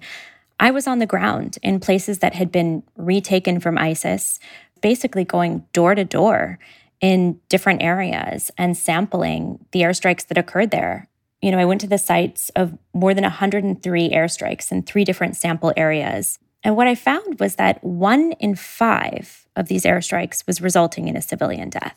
I 0.60 0.70
was 0.70 0.86
on 0.86 1.00
the 1.00 1.06
ground 1.06 1.58
in 1.64 1.80
places 1.80 2.20
that 2.20 2.34
had 2.34 2.52
been 2.52 2.84
retaken 2.96 3.58
from 3.58 3.76
ISIS, 3.76 4.38
basically 4.80 5.24
going 5.24 5.66
door 5.72 5.96
to 5.96 6.04
door 6.04 6.60
in 7.00 7.40
different 7.48 7.82
areas 7.82 8.50
and 8.56 8.76
sampling 8.76 9.64
the 9.72 9.80
airstrikes 9.80 10.26
that 10.26 10.38
occurred 10.38 10.70
there. 10.70 11.08
You 11.42 11.50
know, 11.50 11.58
I 11.58 11.64
went 11.64 11.80
to 11.82 11.86
the 11.86 11.98
sites 11.98 12.50
of 12.56 12.76
more 12.94 13.14
than 13.14 13.22
103 13.22 14.10
airstrikes 14.10 14.72
in 14.72 14.82
three 14.82 15.04
different 15.04 15.36
sample 15.36 15.72
areas. 15.76 16.38
And 16.62 16.76
what 16.76 16.86
I 16.86 16.94
found 16.94 17.38
was 17.38 17.56
that 17.56 17.82
one 17.84 18.32
in 18.32 18.56
five 18.56 19.46
of 19.54 19.68
these 19.68 19.84
airstrikes 19.84 20.46
was 20.46 20.60
resulting 20.60 21.08
in 21.08 21.16
a 21.16 21.22
civilian 21.22 21.70
death. 21.70 21.96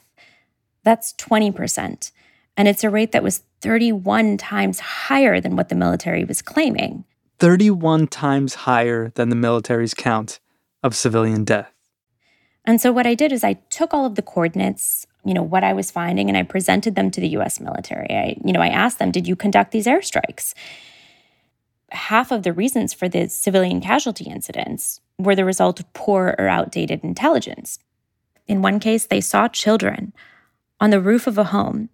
That's 0.84 1.14
20%. 1.14 2.12
And 2.58 2.68
it's 2.68 2.84
a 2.84 2.90
rate 2.90 3.14
that 3.14 3.24
was 3.24 3.44
31 3.62 4.38
times 4.38 4.80
higher 4.80 5.40
than 5.40 5.56
what 5.56 5.70
the 5.70 5.76
military 5.76 6.26
was 6.26 6.42
claiming. 6.42 7.06
31 7.40 8.08
times 8.08 8.54
higher 8.54 9.12
than 9.16 9.30
the 9.30 9.36
military's 9.36 9.94
count 9.94 10.40
of 10.84 10.96
civilian 10.96 11.46
death. 11.46 11.74
And 12.66 12.80
so 12.80 12.92
what 12.92 13.08
I 13.08 13.16
did 13.16 13.32
is 13.32 13.44
I 13.44 13.54
took 13.70 13.94
all 13.94 14.06
of 14.06 14.16
the 14.16 14.22
coordinates, 14.22 15.08
you 15.26 15.34
know, 15.34 15.44
what 15.44 15.64
I 15.64 15.74
was 15.74 15.92
finding 15.92 16.28
and 16.30 16.38
I 16.38 16.44
presented 16.44 16.96
them 16.96 17.10
to 17.12 17.22
the 17.22 17.30
US 17.30 17.60
military. 17.60 18.10
I, 18.10 18.38
you 18.44 18.54
know, 18.54 18.62
I 18.62 18.68
asked 18.68 19.00
them, 19.00 19.12
"Did 19.12 19.28
you 19.28 19.36
conduct 19.36 19.72
these 19.72 19.88
airstrikes?" 19.88 20.54
Half 21.92 22.32
of 22.32 22.44
the 22.44 22.54
reasons 22.54 22.94
for 22.94 23.10
the 23.10 23.28
civilian 23.28 23.82
casualty 23.82 24.26
incidents 24.26 25.02
were 25.18 25.36
the 25.36 25.46
result 25.46 25.80
of 25.80 25.92
poor 25.94 26.36
or 26.38 26.48
outdated 26.48 27.04
intelligence. 27.04 27.80
In 28.48 28.62
one 28.62 28.80
case, 28.80 29.06
they 29.06 29.22
saw 29.22 29.48
children 29.48 30.14
on 30.80 30.92
the 30.92 31.02
roof 31.02 31.28
of 31.28 31.38
a 31.38 31.46
home, 31.46 31.90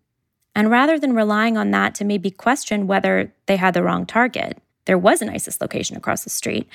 and 0.53 0.69
rather 0.69 0.99
than 0.99 1.15
relying 1.15 1.57
on 1.57 1.71
that 1.71 1.95
to 1.95 2.05
maybe 2.05 2.29
question 2.29 2.87
whether 2.87 3.33
they 3.45 3.55
had 3.55 3.73
the 3.73 3.83
wrong 3.83 4.05
target, 4.05 4.57
there 4.85 4.97
was 4.97 5.21
an 5.21 5.29
ISIS 5.29 5.59
location 5.59 5.97
across 5.97 6.23
the 6.23 6.29
street. 6.29 6.67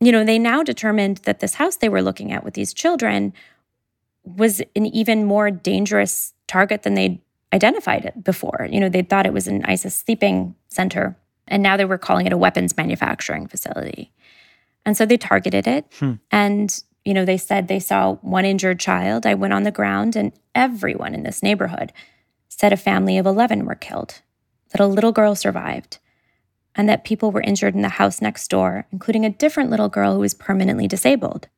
You 0.00 0.12
know, 0.12 0.24
they 0.24 0.38
now 0.38 0.62
determined 0.62 1.18
that 1.18 1.40
this 1.40 1.54
house 1.54 1.76
they 1.76 1.88
were 1.88 2.02
looking 2.02 2.32
at 2.32 2.44
with 2.44 2.54
these 2.54 2.74
children 2.74 3.32
was 4.24 4.60
an 4.74 4.86
even 4.86 5.24
more 5.24 5.50
dangerous 5.50 6.34
target 6.46 6.82
than 6.82 6.94
they'd 6.94 7.20
identified 7.52 8.04
it 8.04 8.24
before. 8.24 8.68
You 8.70 8.80
know, 8.80 8.88
they 8.88 9.02
thought 9.02 9.26
it 9.26 9.32
was 9.32 9.46
an 9.46 9.64
ISIS 9.64 9.94
sleeping 9.94 10.54
center, 10.68 11.16
and 11.48 11.62
now 11.62 11.76
they 11.76 11.84
were 11.84 11.98
calling 11.98 12.26
it 12.26 12.32
a 12.32 12.36
weapons 12.36 12.76
manufacturing 12.76 13.46
facility. 13.46 14.12
And 14.84 14.96
so 14.96 15.06
they 15.06 15.16
targeted 15.16 15.66
it. 15.66 15.86
Hmm. 15.98 16.14
And, 16.30 16.82
you 17.04 17.14
know, 17.14 17.24
they 17.24 17.38
said 17.38 17.68
they 17.68 17.80
saw 17.80 18.14
one 18.16 18.44
injured 18.44 18.80
child. 18.80 19.26
I 19.26 19.34
went 19.34 19.54
on 19.54 19.62
the 19.62 19.70
ground, 19.70 20.16
and 20.16 20.32
everyone 20.54 21.14
in 21.14 21.22
this 21.22 21.42
neighborhood 21.42 21.92
said 22.48 22.72
a 22.72 22.76
family 22.76 23.18
of 23.18 23.26
11 23.26 23.64
were 23.64 23.74
killed, 23.74 24.22
that 24.70 24.80
a 24.80 24.86
little 24.86 25.12
girl 25.12 25.34
survived, 25.34 25.98
and 26.76 26.88
that 26.88 27.04
people 27.04 27.32
were 27.32 27.40
injured 27.40 27.74
in 27.74 27.82
the 27.82 27.88
house 27.88 28.20
next 28.20 28.48
door, 28.48 28.86
including 28.92 29.24
a 29.24 29.30
different 29.30 29.70
little 29.70 29.88
girl 29.88 30.14
who 30.14 30.20
was 30.20 30.34
permanently 30.34 30.86
disabled. 30.86 31.48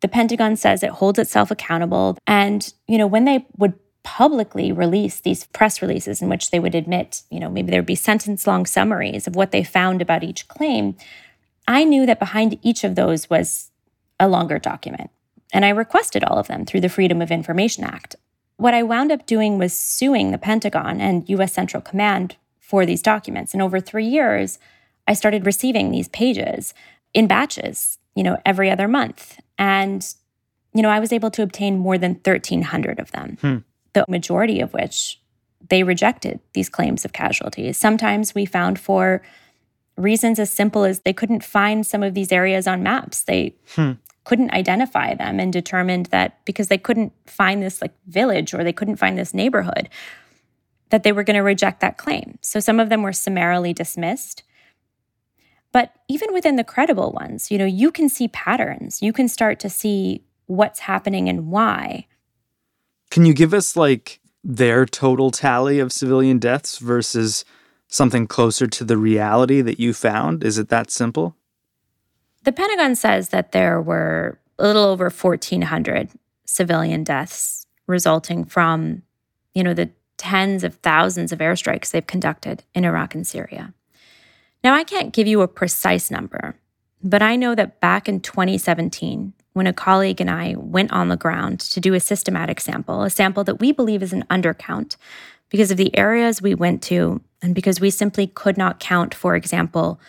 The 0.00 0.08
Pentagon 0.08 0.56
says 0.56 0.82
it 0.82 0.90
holds 0.90 1.18
itself 1.18 1.50
accountable. 1.50 2.18
And, 2.26 2.72
you 2.86 2.98
know, 2.98 3.06
when 3.06 3.24
they 3.24 3.46
would 3.56 3.74
publicly 4.02 4.70
release 4.70 5.20
these 5.20 5.46
press 5.48 5.82
releases 5.82 6.22
in 6.22 6.28
which 6.28 6.50
they 6.50 6.60
would 6.60 6.74
admit, 6.74 7.22
you 7.30 7.40
know, 7.40 7.50
maybe 7.50 7.70
there 7.70 7.80
would 7.80 7.86
be 7.86 7.96
sentence 7.96 8.46
long 8.46 8.66
summaries 8.66 9.26
of 9.26 9.34
what 9.34 9.50
they 9.50 9.64
found 9.64 10.00
about 10.00 10.22
each 10.22 10.46
claim, 10.46 10.96
I 11.66 11.82
knew 11.84 12.06
that 12.06 12.20
behind 12.20 12.58
each 12.62 12.84
of 12.84 12.94
those 12.94 13.28
was 13.28 13.70
a 14.20 14.28
longer 14.28 14.58
document. 14.58 15.10
And 15.52 15.64
I 15.64 15.70
requested 15.70 16.22
all 16.22 16.38
of 16.38 16.46
them 16.46 16.64
through 16.64 16.82
the 16.82 16.88
Freedom 16.88 17.20
of 17.20 17.30
Information 17.30 17.84
Act. 17.84 18.16
What 18.58 18.74
I 18.74 18.82
wound 18.82 19.10
up 19.10 19.26
doing 19.26 19.58
was 19.58 19.72
suing 19.72 20.30
the 20.30 20.38
Pentagon 20.38 21.00
and 21.00 21.28
US 21.28 21.52
Central 21.52 21.82
Command 21.82 22.36
for 22.66 22.84
these 22.84 23.02
documents. 23.02 23.52
And 23.52 23.62
over 23.62 23.80
three 23.80 24.06
years, 24.06 24.58
I 25.06 25.14
started 25.14 25.46
receiving 25.46 25.90
these 25.90 26.08
pages 26.08 26.74
in 27.14 27.26
batches, 27.26 27.98
you 28.14 28.22
know, 28.22 28.38
every 28.44 28.70
other 28.70 28.88
month. 28.88 29.38
And, 29.58 30.06
you 30.74 30.82
know, 30.82 30.90
I 30.90 31.00
was 31.00 31.12
able 31.12 31.30
to 31.32 31.42
obtain 31.42 31.78
more 31.78 31.98
than 31.98 32.12
1,300 32.14 32.98
of 32.98 33.12
them. 33.12 33.38
Hmm 33.40 33.56
the 33.96 34.04
majority 34.08 34.60
of 34.60 34.74
which 34.74 35.18
they 35.70 35.82
rejected 35.82 36.38
these 36.52 36.68
claims 36.68 37.06
of 37.06 37.14
casualties. 37.14 37.78
Sometimes 37.78 38.34
we 38.34 38.44
found 38.44 38.78
for 38.78 39.22
reasons 39.96 40.38
as 40.38 40.50
simple 40.50 40.84
as 40.84 41.00
they 41.00 41.14
couldn't 41.14 41.42
find 41.42 41.86
some 41.86 42.02
of 42.02 42.12
these 42.12 42.30
areas 42.30 42.66
on 42.66 42.82
maps. 42.82 43.22
They 43.22 43.56
hmm. 43.74 43.92
couldn't 44.24 44.52
identify 44.52 45.14
them 45.14 45.40
and 45.40 45.50
determined 45.50 46.06
that 46.06 46.44
because 46.44 46.68
they 46.68 46.76
couldn't 46.76 47.14
find 47.24 47.62
this 47.62 47.80
like 47.80 47.94
village 48.06 48.52
or 48.52 48.62
they 48.62 48.72
couldn't 48.72 48.96
find 48.96 49.16
this 49.16 49.32
neighborhood 49.32 49.88
that 50.90 51.02
they 51.02 51.12
were 51.12 51.24
going 51.24 51.36
to 51.36 51.40
reject 51.42 51.80
that 51.80 51.98
claim. 51.98 52.38
So 52.40 52.60
some 52.60 52.80
of 52.80 52.88
them 52.88 53.02
were 53.02 53.12
summarily 53.12 53.72
dismissed. 53.72 54.42
But 55.72 55.92
even 56.08 56.32
within 56.32 56.56
the 56.56 56.64
credible 56.64 57.12
ones, 57.12 57.50
you 57.50 57.58
know, 57.58 57.66
you 57.66 57.90
can 57.90 58.08
see 58.08 58.28
patterns. 58.28 59.02
You 59.02 59.12
can 59.12 59.28
start 59.28 59.58
to 59.60 59.68
see 59.68 60.24
what's 60.46 60.80
happening 60.80 61.28
and 61.28 61.48
why. 61.48 62.06
Can 63.10 63.26
you 63.26 63.34
give 63.34 63.52
us 63.52 63.76
like 63.76 64.20
their 64.42 64.86
total 64.86 65.30
tally 65.30 65.78
of 65.78 65.92
civilian 65.92 66.38
deaths 66.38 66.78
versus 66.78 67.44
something 67.88 68.26
closer 68.26 68.66
to 68.66 68.84
the 68.84 68.96
reality 68.96 69.60
that 69.60 69.80
you 69.80 69.92
found? 69.92 70.44
Is 70.44 70.58
it 70.58 70.68
that 70.68 70.90
simple? 70.90 71.36
The 72.44 72.52
Pentagon 72.52 72.94
says 72.94 73.30
that 73.30 73.52
there 73.52 73.80
were 73.82 74.38
a 74.58 74.62
little 74.62 74.84
over 74.84 75.10
1,400 75.10 76.10
civilian 76.44 77.04
deaths 77.04 77.66
resulting 77.86 78.44
from, 78.44 79.02
you 79.52 79.64
know, 79.64 79.74
the 79.74 79.90
tens 80.16 80.64
of 80.64 80.74
thousands 80.76 81.32
of 81.32 81.40
airstrikes 81.40 81.90
they've 81.90 82.06
conducted 82.06 82.64
in 82.74 82.84
Iraq 82.84 83.14
and 83.14 83.26
Syria. 83.26 83.74
Now, 84.64 84.74
I 84.74 84.84
can't 84.84 85.12
give 85.12 85.26
you 85.26 85.42
a 85.42 85.48
precise 85.48 86.10
number, 86.10 86.56
but 87.02 87.22
I 87.22 87.36
know 87.36 87.54
that 87.54 87.80
back 87.80 88.08
in 88.08 88.20
2017, 88.20 89.32
when 89.52 89.66
a 89.66 89.72
colleague 89.72 90.20
and 90.20 90.30
I 90.30 90.54
went 90.56 90.92
on 90.92 91.08
the 91.08 91.16
ground 91.16 91.60
to 91.60 91.80
do 91.80 91.94
a 91.94 92.00
systematic 92.00 92.60
sample, 92.60 93.02
a 93.02 93.10
sample 93.10 93.44
that 93.44 93.60
we 93.60 93.72
believe 93.72 94.02
is 94.02 94.12
an 94.12 94.24
undercount 94.28 94.96
because 95.48 95.70
of 95.70 95.76
the 95.76 95.96
areas 95.96 96.42
we 96.42 96.54
went 96.54 96.82
to 96.84 97.20
and 97.42 97.54
because 97.54 97.80
we 97.80 97.90
simply 97.90 98.26
could 98.26 98.58
not 98.58 98.80
count, 98.80 99.14
for 99.14 99.36
example, 99.36 100.00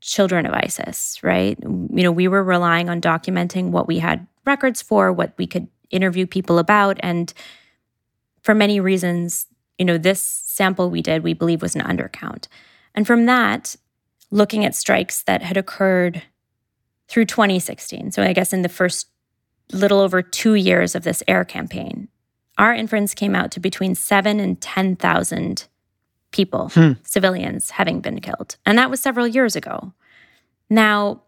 children 0.00 0.46
of 0.46 0.54
ISIS, 0.54 1.22
right? 1.22 1.58
You 1.62 2.02
know, 2.02 2.12
we 2.12 2.28
were 2.28 2.42
relying 2.42 2.88
on 2.88 3.00
documenting 3.00 3.70
what 3.70 3.86
we 3.86 3.98
had 3.98 4.26
records 4.46 4.80
for, 4.80 5.12
what 5.12 5.34
we 5.36 5.46
could 5.46 5.68
interview 5.90 6.26
people 6.26 6.58
about. 6.58 6.98
And 7.00 7.32
for 8.42 8.54
many 8.54 8.80
reasons, 8.80 9.46
you 9.78 9.84
know, 9.84 9.98
this 9.98 10.22
sample 10.22 10.90
we 10.90 11.02
did, 11.02 11.22
we 11.22 11.34
believe 11.34 11.62
was 11.62 11.74
an 11.74 11.82
undercount. 11.82 12.48
And 12.94 13.06
from 13.06 13.26
that, 13.26 13.76
looking 14.30 14.64
at 14.64 14.74
strikes 14.74 15.22
that 15.22 15.42
had 15.42 15.56
occurred 15.56 16.22
through 17.08 17.26
2016. 17.26 18.12
So 18.12 18.22
I 18.22 18.32
guess 18.32 18.52
in 18.52 18.62
the 18.62 18.68
first 18.68 19.08
little 19.72 20.00
over 20.00 20.22
two 20.22 20.54
years 20.54 20.94
of 20.94 21.02
this 21.02 21.22
air 21.26 21.44
campaign, 21.44 22.08
our 22.58 22.74
inference 22.74 23.14
came 23.14 23.34
out 23.34 23.50
to 23.52 23.60
between 23.60 23.94
seven 23.94 24.38
and 24.38 24.60
10,000 24.60 25.66
people, 26.30 26.68
hmm. 26.68 26.92
civilians, 27.02 27.70
having 27.70 28.00
been 28.00 28.20
killed. 28.20 28.56
And 28.64 28.78
that 28.78 28.90
was 28.90 29.00
several 29.00 29.26
years 29.26 29.56
ago. 29.56 29.92
Now, 30.68 31.22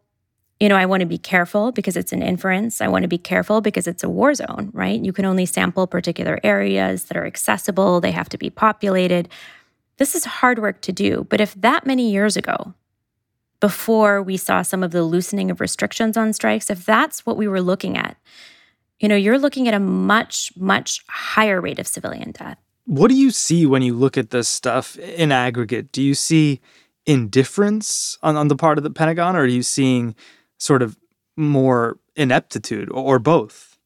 you 0.62 0.68
know, 0.68 0.77
I 0.77 0.87
want 0.87 1.01
to 1.01 1.07
be 1.07 1.18
careful 1.18 1.72
because 1.72 1.96
it's 1.96 2.12
an 2.12 2.22
inference. 2.22 2.81
I 2.81 2.87
want 2.87 3.03
to 3.03 3.09
be 3.09 3.18
careful 3.18 3.61
because 3.61 3.88
it's 3.88 4.05
a 4.05 4.09
war 4.09 4.33
zone, 4.33 4.70
right? 4.72 5.05
You 5.05 5.12
can 5.12 5.25
only 5.25 5.44
sample 5.44 5.88
particular 5.88 6.38
areas 6.44 7.07
that 7.07 7.16
are 7.16 7.27
accessible, 7.27 8.01
they 8.01 8.12
have 8.12 8.29
to 8.29 8.38
be 8.38 8.48
populated. 8.48 9.29
This 9.96 10.14
is 10.14 10.25
hard 10.25 10.61
work 10.61 10.81
to 10.83 10.92
do. 10.92 11.27
But 11.29 11.40
if 11.40 11.53
that 11.55 11.85
many 11.85 12.12
years 12.12 12.37
ago, 12.37 12.75
before 13.59 14.22
we 14.22 14.37
saw 14.37 14.62
some 14.62 14.85
of 14.85 14.92
the 14.92 15.03
loosening 15.03 15.51
of 15.51 15.61
restrictions 15.61 16.16
on 16.16 16.33
strikes, 16.33 16.70
if 16.70 16.87
that's 16.87 17.27
what 17.27 17.37
we 17.37 17.48
were 17.48 17.61
looking 17.61 17.96
at, 17.96 18.16
you 19.01 19.09
know, 19.09 19.16
you're 19.16 19.40
looking 19.40 19.66
at 19.66 19.75
a 19.75 19.81
much, 19.81 20.53
much 20.57 21.05
higher 21.09 21.61
rate 21.61 21.81
of 21.81 21.88
civilian 21.88 22.31
death. 22.31 22.59
What 22.85 23.09
do 23.09 23.16
you 23.16 23.33
see 23.33 23.66
when 23.66 23.83
you 23.83 23.94
look 23.94 24.16
at 24.16 24.31
this 24.31 24.48
stuff 24.48 24.96
in 24.96 25.33
aggregate? 25.33 25.90
Do 25.90 26.01
you 26.01 26.14
see 26.14 26.61
indifference 27.05 28.16
on, 28.22 28.37
on 28.37 28.46
the 28.46 28.55
part 28.55 28.79
of 28.79 28.85
the 28.85 28.90
Pentagon, 28.90 29.35
or 29.35 29.40
are 29.40 29.46
you 29.46 29.64
seeing 29.64 30.14
sort 30.62 30.81
of 30.81 30.96
more 31.37 31.98
ineptitude 32.14 32.88
or 32.92 33.18
both? 33.18 33.79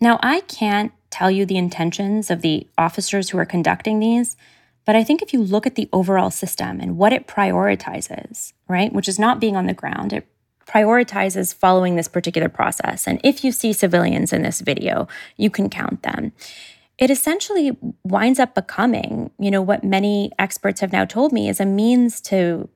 Now, 0.00 0.18
I 0.22 0.40
can't 0.40 0.92
tell 1.10 1.30
you 1.30 1.44
the 1.44 1.58
intentions 1.58 2.30
of 2.30 2.40
the 2.40 2.66
officers 2.78 3.30
who 3.30 3.38
are 3.38 3.44
conducting 3.44 4.00
these. 4.00 4.36
But 4.84 4.96
I 4.96 5.04
think 5.04 5.22
if 5.22 5.32
you 5.32 5.40
look 5.42 5.66
at 5.66 5.76
the 5.76 5.88
overall 5.92 6.30
system 6.30 6.80
and 6.80 6.96
what 6.96 7.12
it 7.12 7.28
prioritizes, 7.28 8.52
right, 8.68 8.92
which 8.92 9.08
is 9.08 9.18
not 9.18 9.38
being 9.38 9.54
on 9.54 9.66
the 9.66 9.74
ground, 9.74 10.12
it 10.12 10.26
prioritizes 10.66 11.54
following 11.54 11.94
this 11.94 12.08
particular 12.08 12.48
process. 12.48 13.06
And 13.06 13.20
if 13.22 13.44
you 13.44 13.52
see 13.52 13.72
civilians 13.72 14.32
in 14.32 14.42
this 14.42 14.60
video, 14.60 15.06
you 15.36 15.50
can 15.50 15.68
count 15.68 16.02
them. 16.02 16.32
It 16.98 17.10
essentially 17.10 17.76
winds 18.02 18.40
up 18.40 18.54
becoming, 18.54 19.30
you 19.38 19.50
know, 19.50 19.62
what 19.62 19.84
many 19.84 20.32
experts 20.38 20.80
have 20.80 20.92
now 20.92 21.04
told 21.04 21.32
me 21.32 21.48
is 21.48 21.60
a 21.60 21.66
means 21.66 22.20
to 22.22 22.68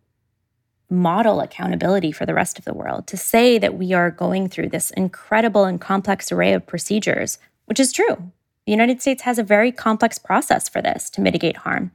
model 0.88 1.40
accountability 1.40 2.12
for 2.12 2.27
the 2.27 2.35
rest 2.35 2.59
of 2.59 2.64
the 2.64 2.75
world, 2.75 3.07
to 3.09 3.16
say 3.16 3.59
that 3.59 3.77
we 3.77 3.92
are 3.92 4.11
going 4.11 4.49
through 4.49 4.68
this 4.68 4.90
incredible 4.92 5.64
and 5.64 5.81
complex 5.81 6.31
array 6.31 6.53
of 6.53 6.66
procedures, 6.66 7.38
which 7.66 7.81
is 7.81 7.92
true. 7.92 8.33
The 8.66 8.72
United 8.72 9.01
States 9.01 9.22
has 9.22 9.38
a 9.38 9.42
very 9.42 9.72
complex 9.72 10.18
process 10.18 10.68
for 10.68 10.83
this 10.83 11.11
to 11.11 11.20
mitigate 11.20 11.59
harm. 11.59 11.92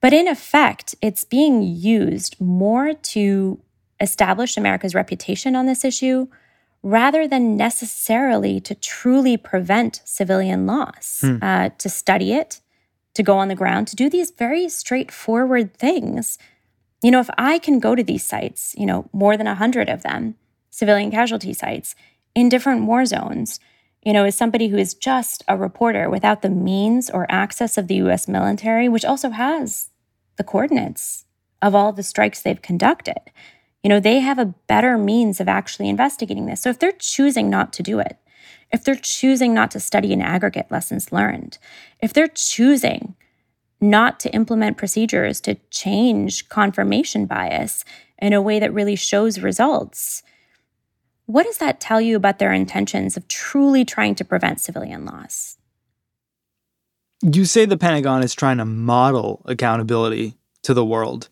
But 0.00 0.12
in 0.12 0.28
effect, 0.28 0.94
it's 1.02 1.24
being 1.24 1.62
used 1.62 2.40
more 2.40 2.94
to 2.94 3.60
establish 4.00 4.56
America's 4.56 4.94
reputation 4.94 5.54
on 5.54 5.66
this 5.66 5.84
issue 5.84 6.28
rather 6.82 7.28
than 7.28 7.56
necessarily 7.56 8.60
to 8.60 8.74
truly 8.74 9.36
prevent 9.36 10.00
civilian 10.04 10.66
loss, 10.66 11.20
hmm. 11.20 11.36
uh, 11.42 11.68
to 11.76 11.90
study 11.90 12.32
it, 12.32 12.60
to 13.14 13.22
go 13.22 13.36
on 13.36 13.48
the 13.48 13.54
ground, 13.54 13.86
to 13.88 13.96
do 13.96 14.08
these 14.08 14.30
very 14.30 14.68
straightforward 14.68 15.74
things. 15.74 16.38
You 17.02 17.10
know, 17.10 17.20
if 17.20 17.30
I 17.38 17.58
can 17.58 17.80
go 17.80 17.94
to 17.94 18.02
these 18.02 18.24
sites, 18.24 18.74
you 18.76 18.86
know, 18.86 19.08
more 19.12 19.36
than 19.36 19.46
100 19.46 19.88
of 19.88 20.02
them, 20.02 20.36
civilian 20.70 21.10
casualty 21.10 21.52
sites 21.54 21.94
in 22.34 22.48
different 22.48 22.84
war 22.84 23.04
zones, 23.06 23.58
you 24.04 24.12
know, 24.12 24.24
as 24.24 24.36
somebody 24.36 24.68
who 24.68 24.76
is 24.76 24.94
just 24.94 25.42
a 25.48 25.56
reporter 25.56 26.08
without 26.08 26.42
the 26.42 26.50
means 26.50 27.10
or 27.10 27.26
access 27.30 27.76
of 27.76 27.88
the 27.88 27.96
US 27.96 28.28
military, 28.28 28.88
which 28.88 29.04
also 29.04 29.30
has 29.30 29.90
the 30.36 30.44
coordinates 30.44 31.24
of 31.62 31.74
all 31.74 31.92
the 31.92 32.02
strikes 32.02 32.40
they've 32.40 32.62
conducted. 32.62 33.18
You 33.82 33.88
know, 33.88 34.00
they 34.00 34.20
have 34.20 34.38
a 34.38 34.54
better 34.66 34.98
means 34.98 35.40
of 35.40 35.48
actually 35.48 35.88
investigating 35.88 36.46
this. 36.46 36.60
So 36.60 36.70
if 36.70 36.78
they're 36.78 36.92
choosing 36.92 37.48
not 37.48 37.72
to 37.74 37.82
do 37.82 37.98
it, 37.98 38.18
if 38.72 38.84
they're 38.84 38.94
choosing 38.94 39.52
not 39.52 39.70
to 39.72 39.80
study 39.80 40.12
and 40.12 40.22
aggregate 40.22 40.70
lessons 40.70 41.12
learned, 41.12 41.58
if 42.00 42.12
they're 42.12 42.28
choosing 42.28 43.16
not 43.80 44.20
to 44.20 44.34
implement 44.34 44.76
procedures 44.76 45.40
to 45.42 45.56
change 45.70 46.48
confirmation 46.48 47.26
bias 47.26 47.84
in 48.18 48.32
a 48.32 48.42
way 48.42 48.58
that 48.58 48.74
really 48.74 48.96
shows 48.96 49.40
results, 49.40 50.22
what 51.26 51.44
does 51.44 51.58
that 51.58 51.80
tell 51.80 52.00
you 52.00 52.16
about 52.16 52.38
their 52.38 52.52
intentions 52.52 53.16
of 53.16 53.28
truly 53.28 53.84
trying 53.84 54.14
to 54.16 54.24
prevent 54.24 54.60
civilian 54.60 55.04
loss? 55.04 55.56
You 57.22 57.44
say 57.44 57.66
the 57.66 57.76
Pentagon 57.76 58.22
is 58.22 58.34
trying 58.34 58.58
to 58.58 58.64
model 58.64 59.42
accountability 59.44 60.34
to 60.62 60.74
the 60.74 60.84
world. 60.84 61.28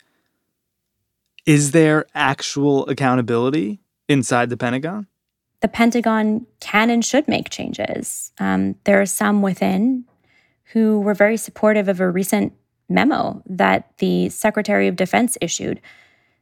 Is 1.47 1.73
there 1.73 2.07
actual 2.15 2.87
accountability 2.89 3.81
inside 4.09 4.51
the 4.51 4.57
Pentagon? 4.57 5.07
The 5.61 5.69
Pentagon 5.69 6.47
can 6.61 6.91
and 6.91 7.05
should 7.05 7.27
make 7.27 7.51
changes. 7.51 8.33
Um, 8.39 8.77
there 8.85 9.01
are 9.01 9.07
some 9.07 9.43
within 9.43 10.05
who 10.73 11.01
were 11.01 11.15
very 11.15 11.37
supportive 11.37 11.89
of 11.89 12.01
a 12.01 12.11
recent 12.11 12.53
memo 12.89 13.43
that 13.47 13.93
the 13.99 14.29
Secretary 14.29 14.89
of 14.89 14.97
Defense 14.97 15.37
issued 15.41 15.81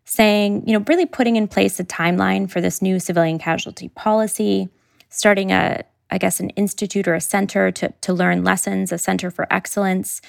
saying, 0.04 0.62
you 0.66 0.72
know, 0.72 0.84
really 0.88 1.04
putting 1.04 1.36
in 1.36 1.48
place 1.48 1.80
a 1.80 1.84
timeline 1.84 2.48
for 2.48 2.60
this 2.60 2.80
new 2.80 3.00
civilian 3.00 3.38
casualty 3.38 3.88
policy, 3.88 4.68
starting 5.10 5.50
a, 5.50 5.82
I 6.10 6.18
guess, 6.18 6.38
an 6.38 6.50
institute 6.50 7.08
or 7.08 7.14
a 7.14 7.20
center 7.20 7.72
to, 7.72 7.92
to 8.02 8.12
learn 8.12 8.44
lessons, 8.44 8.92
a 8.92 8.98
center 8.98 9.30
for 9.32 9.52
excellence. 9.52 10.22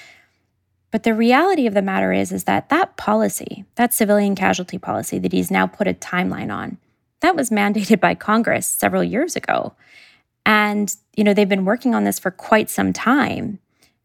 But 0.90 1.04
the 1.04 1.14
reality 1.14 1.66
of 1.66 1.74
the 1.74 1.82
matter 1.82 2.12
is, 2.12 2.32
is 2.32 2.44
that 2.44 2.70
that 2.70 2.96
policy, 2.96 3.64
that 3.76 3.94
civilian 3.94 4.34
casualty 4.34 4.78
policy 4.78 5.18
that 5.20 5.32
he's 5.32 5.50
now 5.50 5.68
put 5.68 5.86
a 5.86 5.94
timeline 5.94 6.52
on, 6.52 6.78
that 7.20 7.36
was 7.36 7.50
mandated 7.50 8.00
by 8.00 8.14
Congress 8.16 8.66
several 8.66 9.04
years 9.04 9.36
ago. 9.36 9.74
And, 10.44 10.94
you 11.14 11.22
know, 11.22 11.34
they've 11.34 11.48
been 11.48 11.64
working 11.64 11.94
on 11.94 12.04
this 12.04 12.18
for 12.18 12.30
quite 12.32 12.68
some 12.68 12.92
time. 12.92 13.60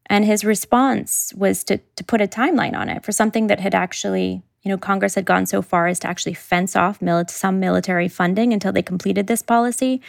And 0.06 0.24
his 0.24 0.44
response 0.44 1.32
was 1.34 1.64
to, 1.64 1.78
to 1.96 2.04
put 2.04 2.20
a 2.20 2.26
timeline 2.26 2.74
on 2.74 2.88
it 2.88 3.04
for 3.04 3.12
something 3.12 3.46
that 3.46 3.60
had 3.60 3.74
actually, 3.74 4.42
you 4.62 4.70
know, 4.70 4.76
Congress 4.76 5.14
had 5.14 5.24
gone 5.24 5.46
so 5.46 5.62
far 5.62 5.86
as 5.86 5.98
to 6.00 6.08
actually 6.08 6.34
fence 6.34 6.76
off 6.76 7.00
mili- 7.00 7.30
some 7.30 7.58
military 7.58 8.08
funding 8.08 8.52
until 8.52 8.72
they 8.72 8.82
completed 8.82 9.26
this 9.26 9.42
policy. 9.42 10.02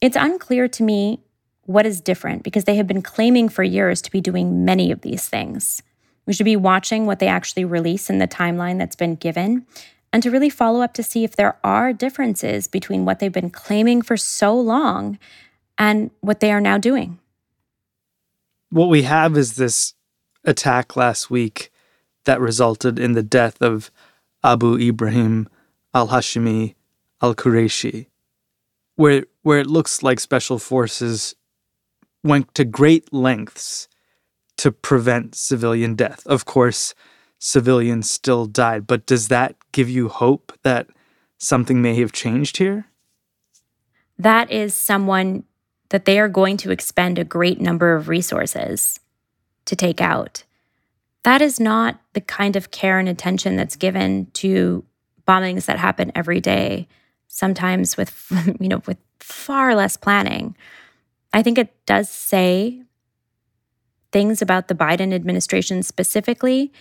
It's 0.00 0.16
unclear 0.16 0.68
to 0.68 0.82
me 0.82 1.20
what 1.64 1.86
is 1.86 2.00
different 2.00 2.42
because 2.42 2.64
they 2.64 2.76
have 2.76 2.86
been 2.86 3.02
claiming 3.02 3.48
for 3.48 3.62
years 3.62 4.02
to 4.02 4.10
be 4.10 4.20
doing 4.20 4.64
many 4.64 4.90
of 4.90 5.00
these 5.02 5.28
things. 5.28 5.82
We 6.26 6.32
should 6.32 6.44
be 6.44 6.56
watching 6.56 7.06
what 7.06 7.18
they 7.18 7.28
actually 7.28 7.64
release 7.64 8.08
in 8.08 8.18
the 8.18 8.28
timeline 8.28 8.78
that's 8.78 8.96
been 8.96 9.16
given 9.16 9.66
and 10.12 10.22
to 10.22 10.30
really 10.30 10.50
follow 10.50 10.82
up 10.82 10.92
to 10.94 11.02
see 11.02 11.24
if 11.24 11.36
there 11.36 11.56
are 11.64 11.92
differences 11.92 12.66
between 12.66 13.04
what 13.04 13.18
they've 13.18 13.32
been 13.32 13.50
claiming 13.50 14.02
for 14.02 14.16
so 14.16 14.58
long 14.58 15.18
and 15.78 16.10
what 16.20 16.40
they 16.40 16.52
are 16.52 16.60
now 16.60 16.78
doing. 16.78 17.18
What 18.72 18.88
we 18.88 19.02
have 19.02 19.36
is 19.36 19.56
this 19.56 19.92
attack 20.44 20.96
last 20.96 21.30
week 21.30 21.70
that 22.24 22.40
resulted 22.40 22.98
in 22.98 23.12
the 23.12 23.22
death 23.22 23.60
of 23.60 23.90
Abu 24.42 24.78
Ibrahim 24.78 25.46
al 25.92 26.08
Hashimi 26.08 26.74
al 27.20 27.34
Quraishi, 27.34 28.06
where, 28.96 29.26
where 29.42 29.58
it 29.58 29.66
looks 29.66 30.02
like 30.02 30.18
special 30.20 30.58
forces 30.58 31.34
went 32.24 32.54
to 32.54 32.64
great 32.64 33.12
lengths 33.12 33.88
to 34.56 34.72
prevent 34.72 35.34
civilian 35.34 35.94
death. 35.94 36.26
Of 36.26 36.46
course, 36.46 36.94
civilians 37.38 38.10
still 38.10 38.46
died, 38.46 38.86
but 38.86 39.04
does 39.04 39.28
that 39.28 39.54
give 39.72 39.90
you 39.90 40.08
hope 40.08 40.50
that 40.62 40.86
something 41.36 41.82
may 41.82 41.96
have 41.96 42.12
changed 42.12 42.56
here? 42.56 42.86
That 44.18 44.50
is 44.50 44.74
someone 44.74 45.44
that 45.92 46.06
they 46.06 46.18
are 46.18 46.28
going 46.28 46.56
to 46.56 46.70
expend 46.70 47.18
a 47.18 47.24
great 47.24 47.60
number 47.60 47.94
of 47.94 48.08
resources 48.08 48.98
to 49.66 49.76
take 49.76 50.00
out. 50.00 50.42
That 51.22 51.42
is 51.42 51.60
not 51.60 52.00
the 52.14 52.22
kind 52.22 52.56
of 52.56 52.70
care 52.70 52.98
and 52.98 53.10
attention 53.10 53.56
that's 53.56 53.76
given 53.76 54.26
to 54.32 54.84
bombings 55.28 55.66
that 55.66 55.78
happen 55.78 56.10
every 56.14 56.40
day, 56.40 56.88
sometimes 57.28 57.98
with 57.98 58.26
you 58.58 58.68
know 58.68 58.82
with 58.86 58.96
far 59.20 59.74
less 59.74 59.98
planning. 59.98 60.56
I 61.34 61.42
think 61.42 61.58
it 61.58 61.74
does 61.84 62.08
say 62.08 62.82
things 64.12 64.40
about 64.40 64.68
the 64.68 64.74
Biden 64.74 65.12
administration 65.12 65.82
specifically, 65.82 66.72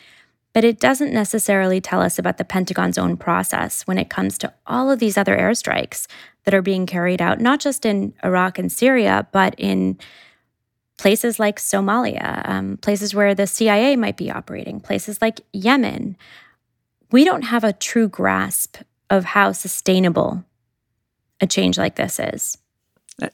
but 0.54 0.64
it 0.64 0.80
doesn't 0.80 1.14
necessarily 1.14 1.80
tell 1.80 2.02
us 2.02 2.20
about 2.20 2.38
the 2.38 2.44
Pentagon's 2.44 2.98
own 2.98 3.18
process 3.18 3.84
when 3.84 3.98
it 3.98 4.10
comes 4.10 4.38
to 4.40 4.54
all 4.68 4.92
of 4.92 5.00
these 5.00 5.18
other 5.18 5.38
airstrikes 5.38 6.08
that 6.44 6.54
are 6.54 6.62
being 6.62 6.86
carried 6.86 7.22
out, 7.22 7.40
not 7.40 7.60
just 7.60 7.86
in 7.86 8.14
Iraq 8.24 8.60
and 8.60 8.72
Syria, 8.72 9.28
but 9.32 9.56
in 9.58 9.98
places 10.98 11.40
like 11.40 11.60
Somalia, 11.60 12.48
um, 12.48 12.78
places 12.78 13.16
where 13.16 13.34
the 13.34 13.48
CIA 13.48 13.96
might 13.96 14.18
be 14.18 14.30
operating, 14.30 14.80
places 14.80 15.22
like 15.22 15.42
Yemen. 15.54 16.18
We 17.12 17.26
don't 17.26 17.44
have 17.44 17.64
a 17.64 17.74
true 17.74 18.08
grasp 18.08 18.78
of 19.10 19.26
how 19.26 19.52
sustainable 19.52 20.44
a 21.40 21.48
change 21.48 21.78
like 21.78 21.96
this 21.96 22.20
is. 22.20 22.58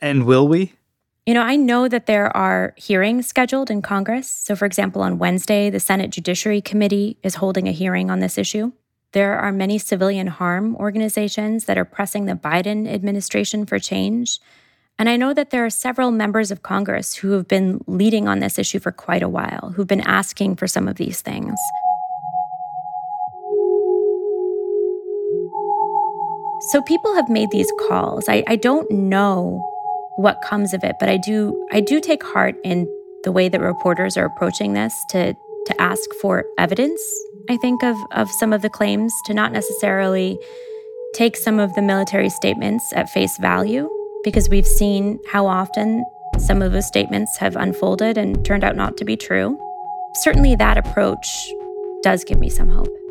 And 0.01 0.25
will 0.25 0.47
we? 0.47 0.73
You 1.27 1.33
know, 1.33 1.41
I 1.41 1.57
know 1.57 1.89
that 1.89 2.05
there 2.05 2.35
are 2.37 2.73
hearings 2.77 3.27
scheduled 3.27 3.69
in 3.69 3.81
Congress. 3.81 4.31
So, 4.31 4.55
for 4.55 4.65
example, 4.65 5.01
on 5.01 5.17
Wednesday, 5.19 5.69
the 5.69 5.81
Senate 5.81 6.09
Judiciary 6.09 6.61
Committee 6.61 7.17
is 7.21 7.35
holding 7.35 7.67
a 7.67 7.73
hearing 7.73 8.09
on 8.09 8.21
this 8.21 8.37
issue. 8.37 8.71
There 9.11 9.37
are 9.37 9.51
many 9.51 9.77
civilian 9.77 10.27
harm 10.27 10.77
organizations 10.77 11.65
that 11.65 11.77
are 11.77 11.83
pressing 11.83 12.27
the 12.27 12.35
Biden 12.35 12.87
administration 12.87 13.65
for 13.65 13.77
change. 13.77 14.39
And 14.97 15.09
I 15.09 15.17
know 15.17 15.33
that 15.33 15.49
there 15.49 15.65
are 15.65 15.69
several 15.69 16.11
members 16.11 16.49
of 16.49 16.63
Congress 16.63 17.15
who 17.15 17.31
have 17.31 17.49
been 17.49 17.81
leading 17.87 18.29
on 18.29 18.39
this 18.39 18.57
issue 18.57 18.79
for 18.79 18.93
quite 18.93 19.21
a 19.21 19.27
while, 19.27 19.73
who've 19.75 19.85
been 19.85 19.99
asking 19.99 20.55
for 20.55 20.65
some 20.65 20.87
of 20.87 20.95
these 20.95 21.19
things. 21.19 21.59
So 26.71 26.81
people 26.83 27.13
have 27.15 27.27
made 27.27 27.51
these 27.51 27.71
calls. 27.89 28.29
I, 28.29 28.45
I 28.47 28.55
don't 28.55 28.89
know 28.89 29.61
what 30.17 30.41
comes 30.41 30.73
of 30.73 30.83
it. 30.83 30.95
But 30.99 31.09
I 31.09 31.17
do 31.17 31.67
I 31.71 31.79
do 31.79 31.99
take 31.99 32.23
heart 32.23 32.55
in 32.63 32.87
the 33.23 33.31
way 33.31 33.49
that 33.49 33.61
reporters 33.61 34.17
are 34.17 34.25
approaching 34.25 34.73
this 34.73 34.93
to 35.11 35.33
to 35.67 35.81
ask 35.81 36.09
for 36.21 36.45
evidence, 36.57 37.01
I 37.49 37.57
think, 37.57 37.83
of, 37.83 37.97
of 38.11 38.31
some 38.31 38.53
of 38.53 38.61
the 38.61 38.69
claims, 38.69 39.13
to 39.25 39.33
not 39.33 39.51
necessarily 39.51 40.39
take 41.13 41.35
some 41.35 41.59
of 41.59 41.73
the 41.73 41.81
military 41.81 42.29
statements 42.29 42.93
at 42.93 43.09
face 43.09 43.37
value, 43.37 43.89
because 44.23 44.47
we've 44.47 44.67
seen 44.67 45.19
how 45.27 45.45
often 45.45 46.05
some 46.37 46.61
of 46.61 46.71
those 46.71 46.87
statements 46.87 47.35
have 47.37 47.57
unfolded 47.57 48.17
and 48.17 48.45
turned 48.45 48.63
out 48.63 48.77
not 48.77 48.95
to 48.97 49.05
be 49.05 49.17
true. 49.17 49.59
Certainly, 50.15 50.55
that 50.55 50.77
approach 50.77 51.27
does 52.01 52.23
give 52.23 52.39
me 52.39 52.49
some 52.49 52.69
hope. 52.69 53.06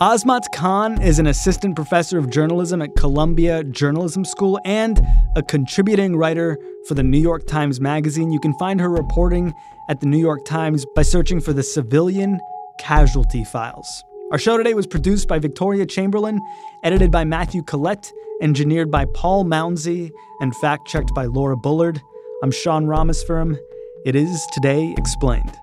Azmat 0.00 0.50
Khan 0.54 1.02
is 1.02 1.18
an 1.18 1.26
assistant 1.26 1.76
professor 1.76 2.16
of 2.16 2.30
journalism 2.30 2.80
at 2.80 2.96
Columbia 2.96 3.62
Journalism 3.62 4.24
School 4.24 4.58
and 4.64 4.98
a 5.36 5.42
contributing 5.42 6.16
writer 6.16 6.56
for 6.88 6.94
the 6.94 7.02
New 7.02 7.18
York 7.18 7.46
Times 7.46 7.82
Magazine. 7.82 8.32
You 8.32 8.40
can 8.40 8.54
find 8.54 8.80
her 8.80 8.88
reporting 8.88 9.54
at 9.90 10.00
the 10.00 10.06
New 10.06 10.16
York 10.18 10.46
Times 10.46 10.86
by 10.94 11.02
searching 11.02 11.38
for 11.38 11.52
the 11.52 11.62
Civilian 11.62 12.40
Casualty 12.78 13.44
Files. 13.44 14.02
Our 14.32 14.38
show 14.38 14.56
today 14.56 14.72
was 14.72 14.86
produced 14.86 15.28
by 15.28 15.38
Victoria 15.38 15.84
Chamberlin, 15.84 16.40
edited 16.82 17.10
by 17.10 17.24
Matthew 17.24 17.62
Collette, 17.62 18.10
engineered 18.40 18.90
by 18.90 19.04
Paul 19.04 19.44
Mounsey, 19.44 20.12
and 20.40 20.56
fact 20.56 20.88
checked 20.88 21.14
by 21.14 21.26
Laura 21.26 21.58
Bullard. 21.58 22.00
I'm 22.42 22.52
Sean 22.52 22.86
Rameswaram. 22.86 23.58
It 24.06 24.16
is 24.16 24.48
Today 24.54 24.94
Explained. 24.96 25.54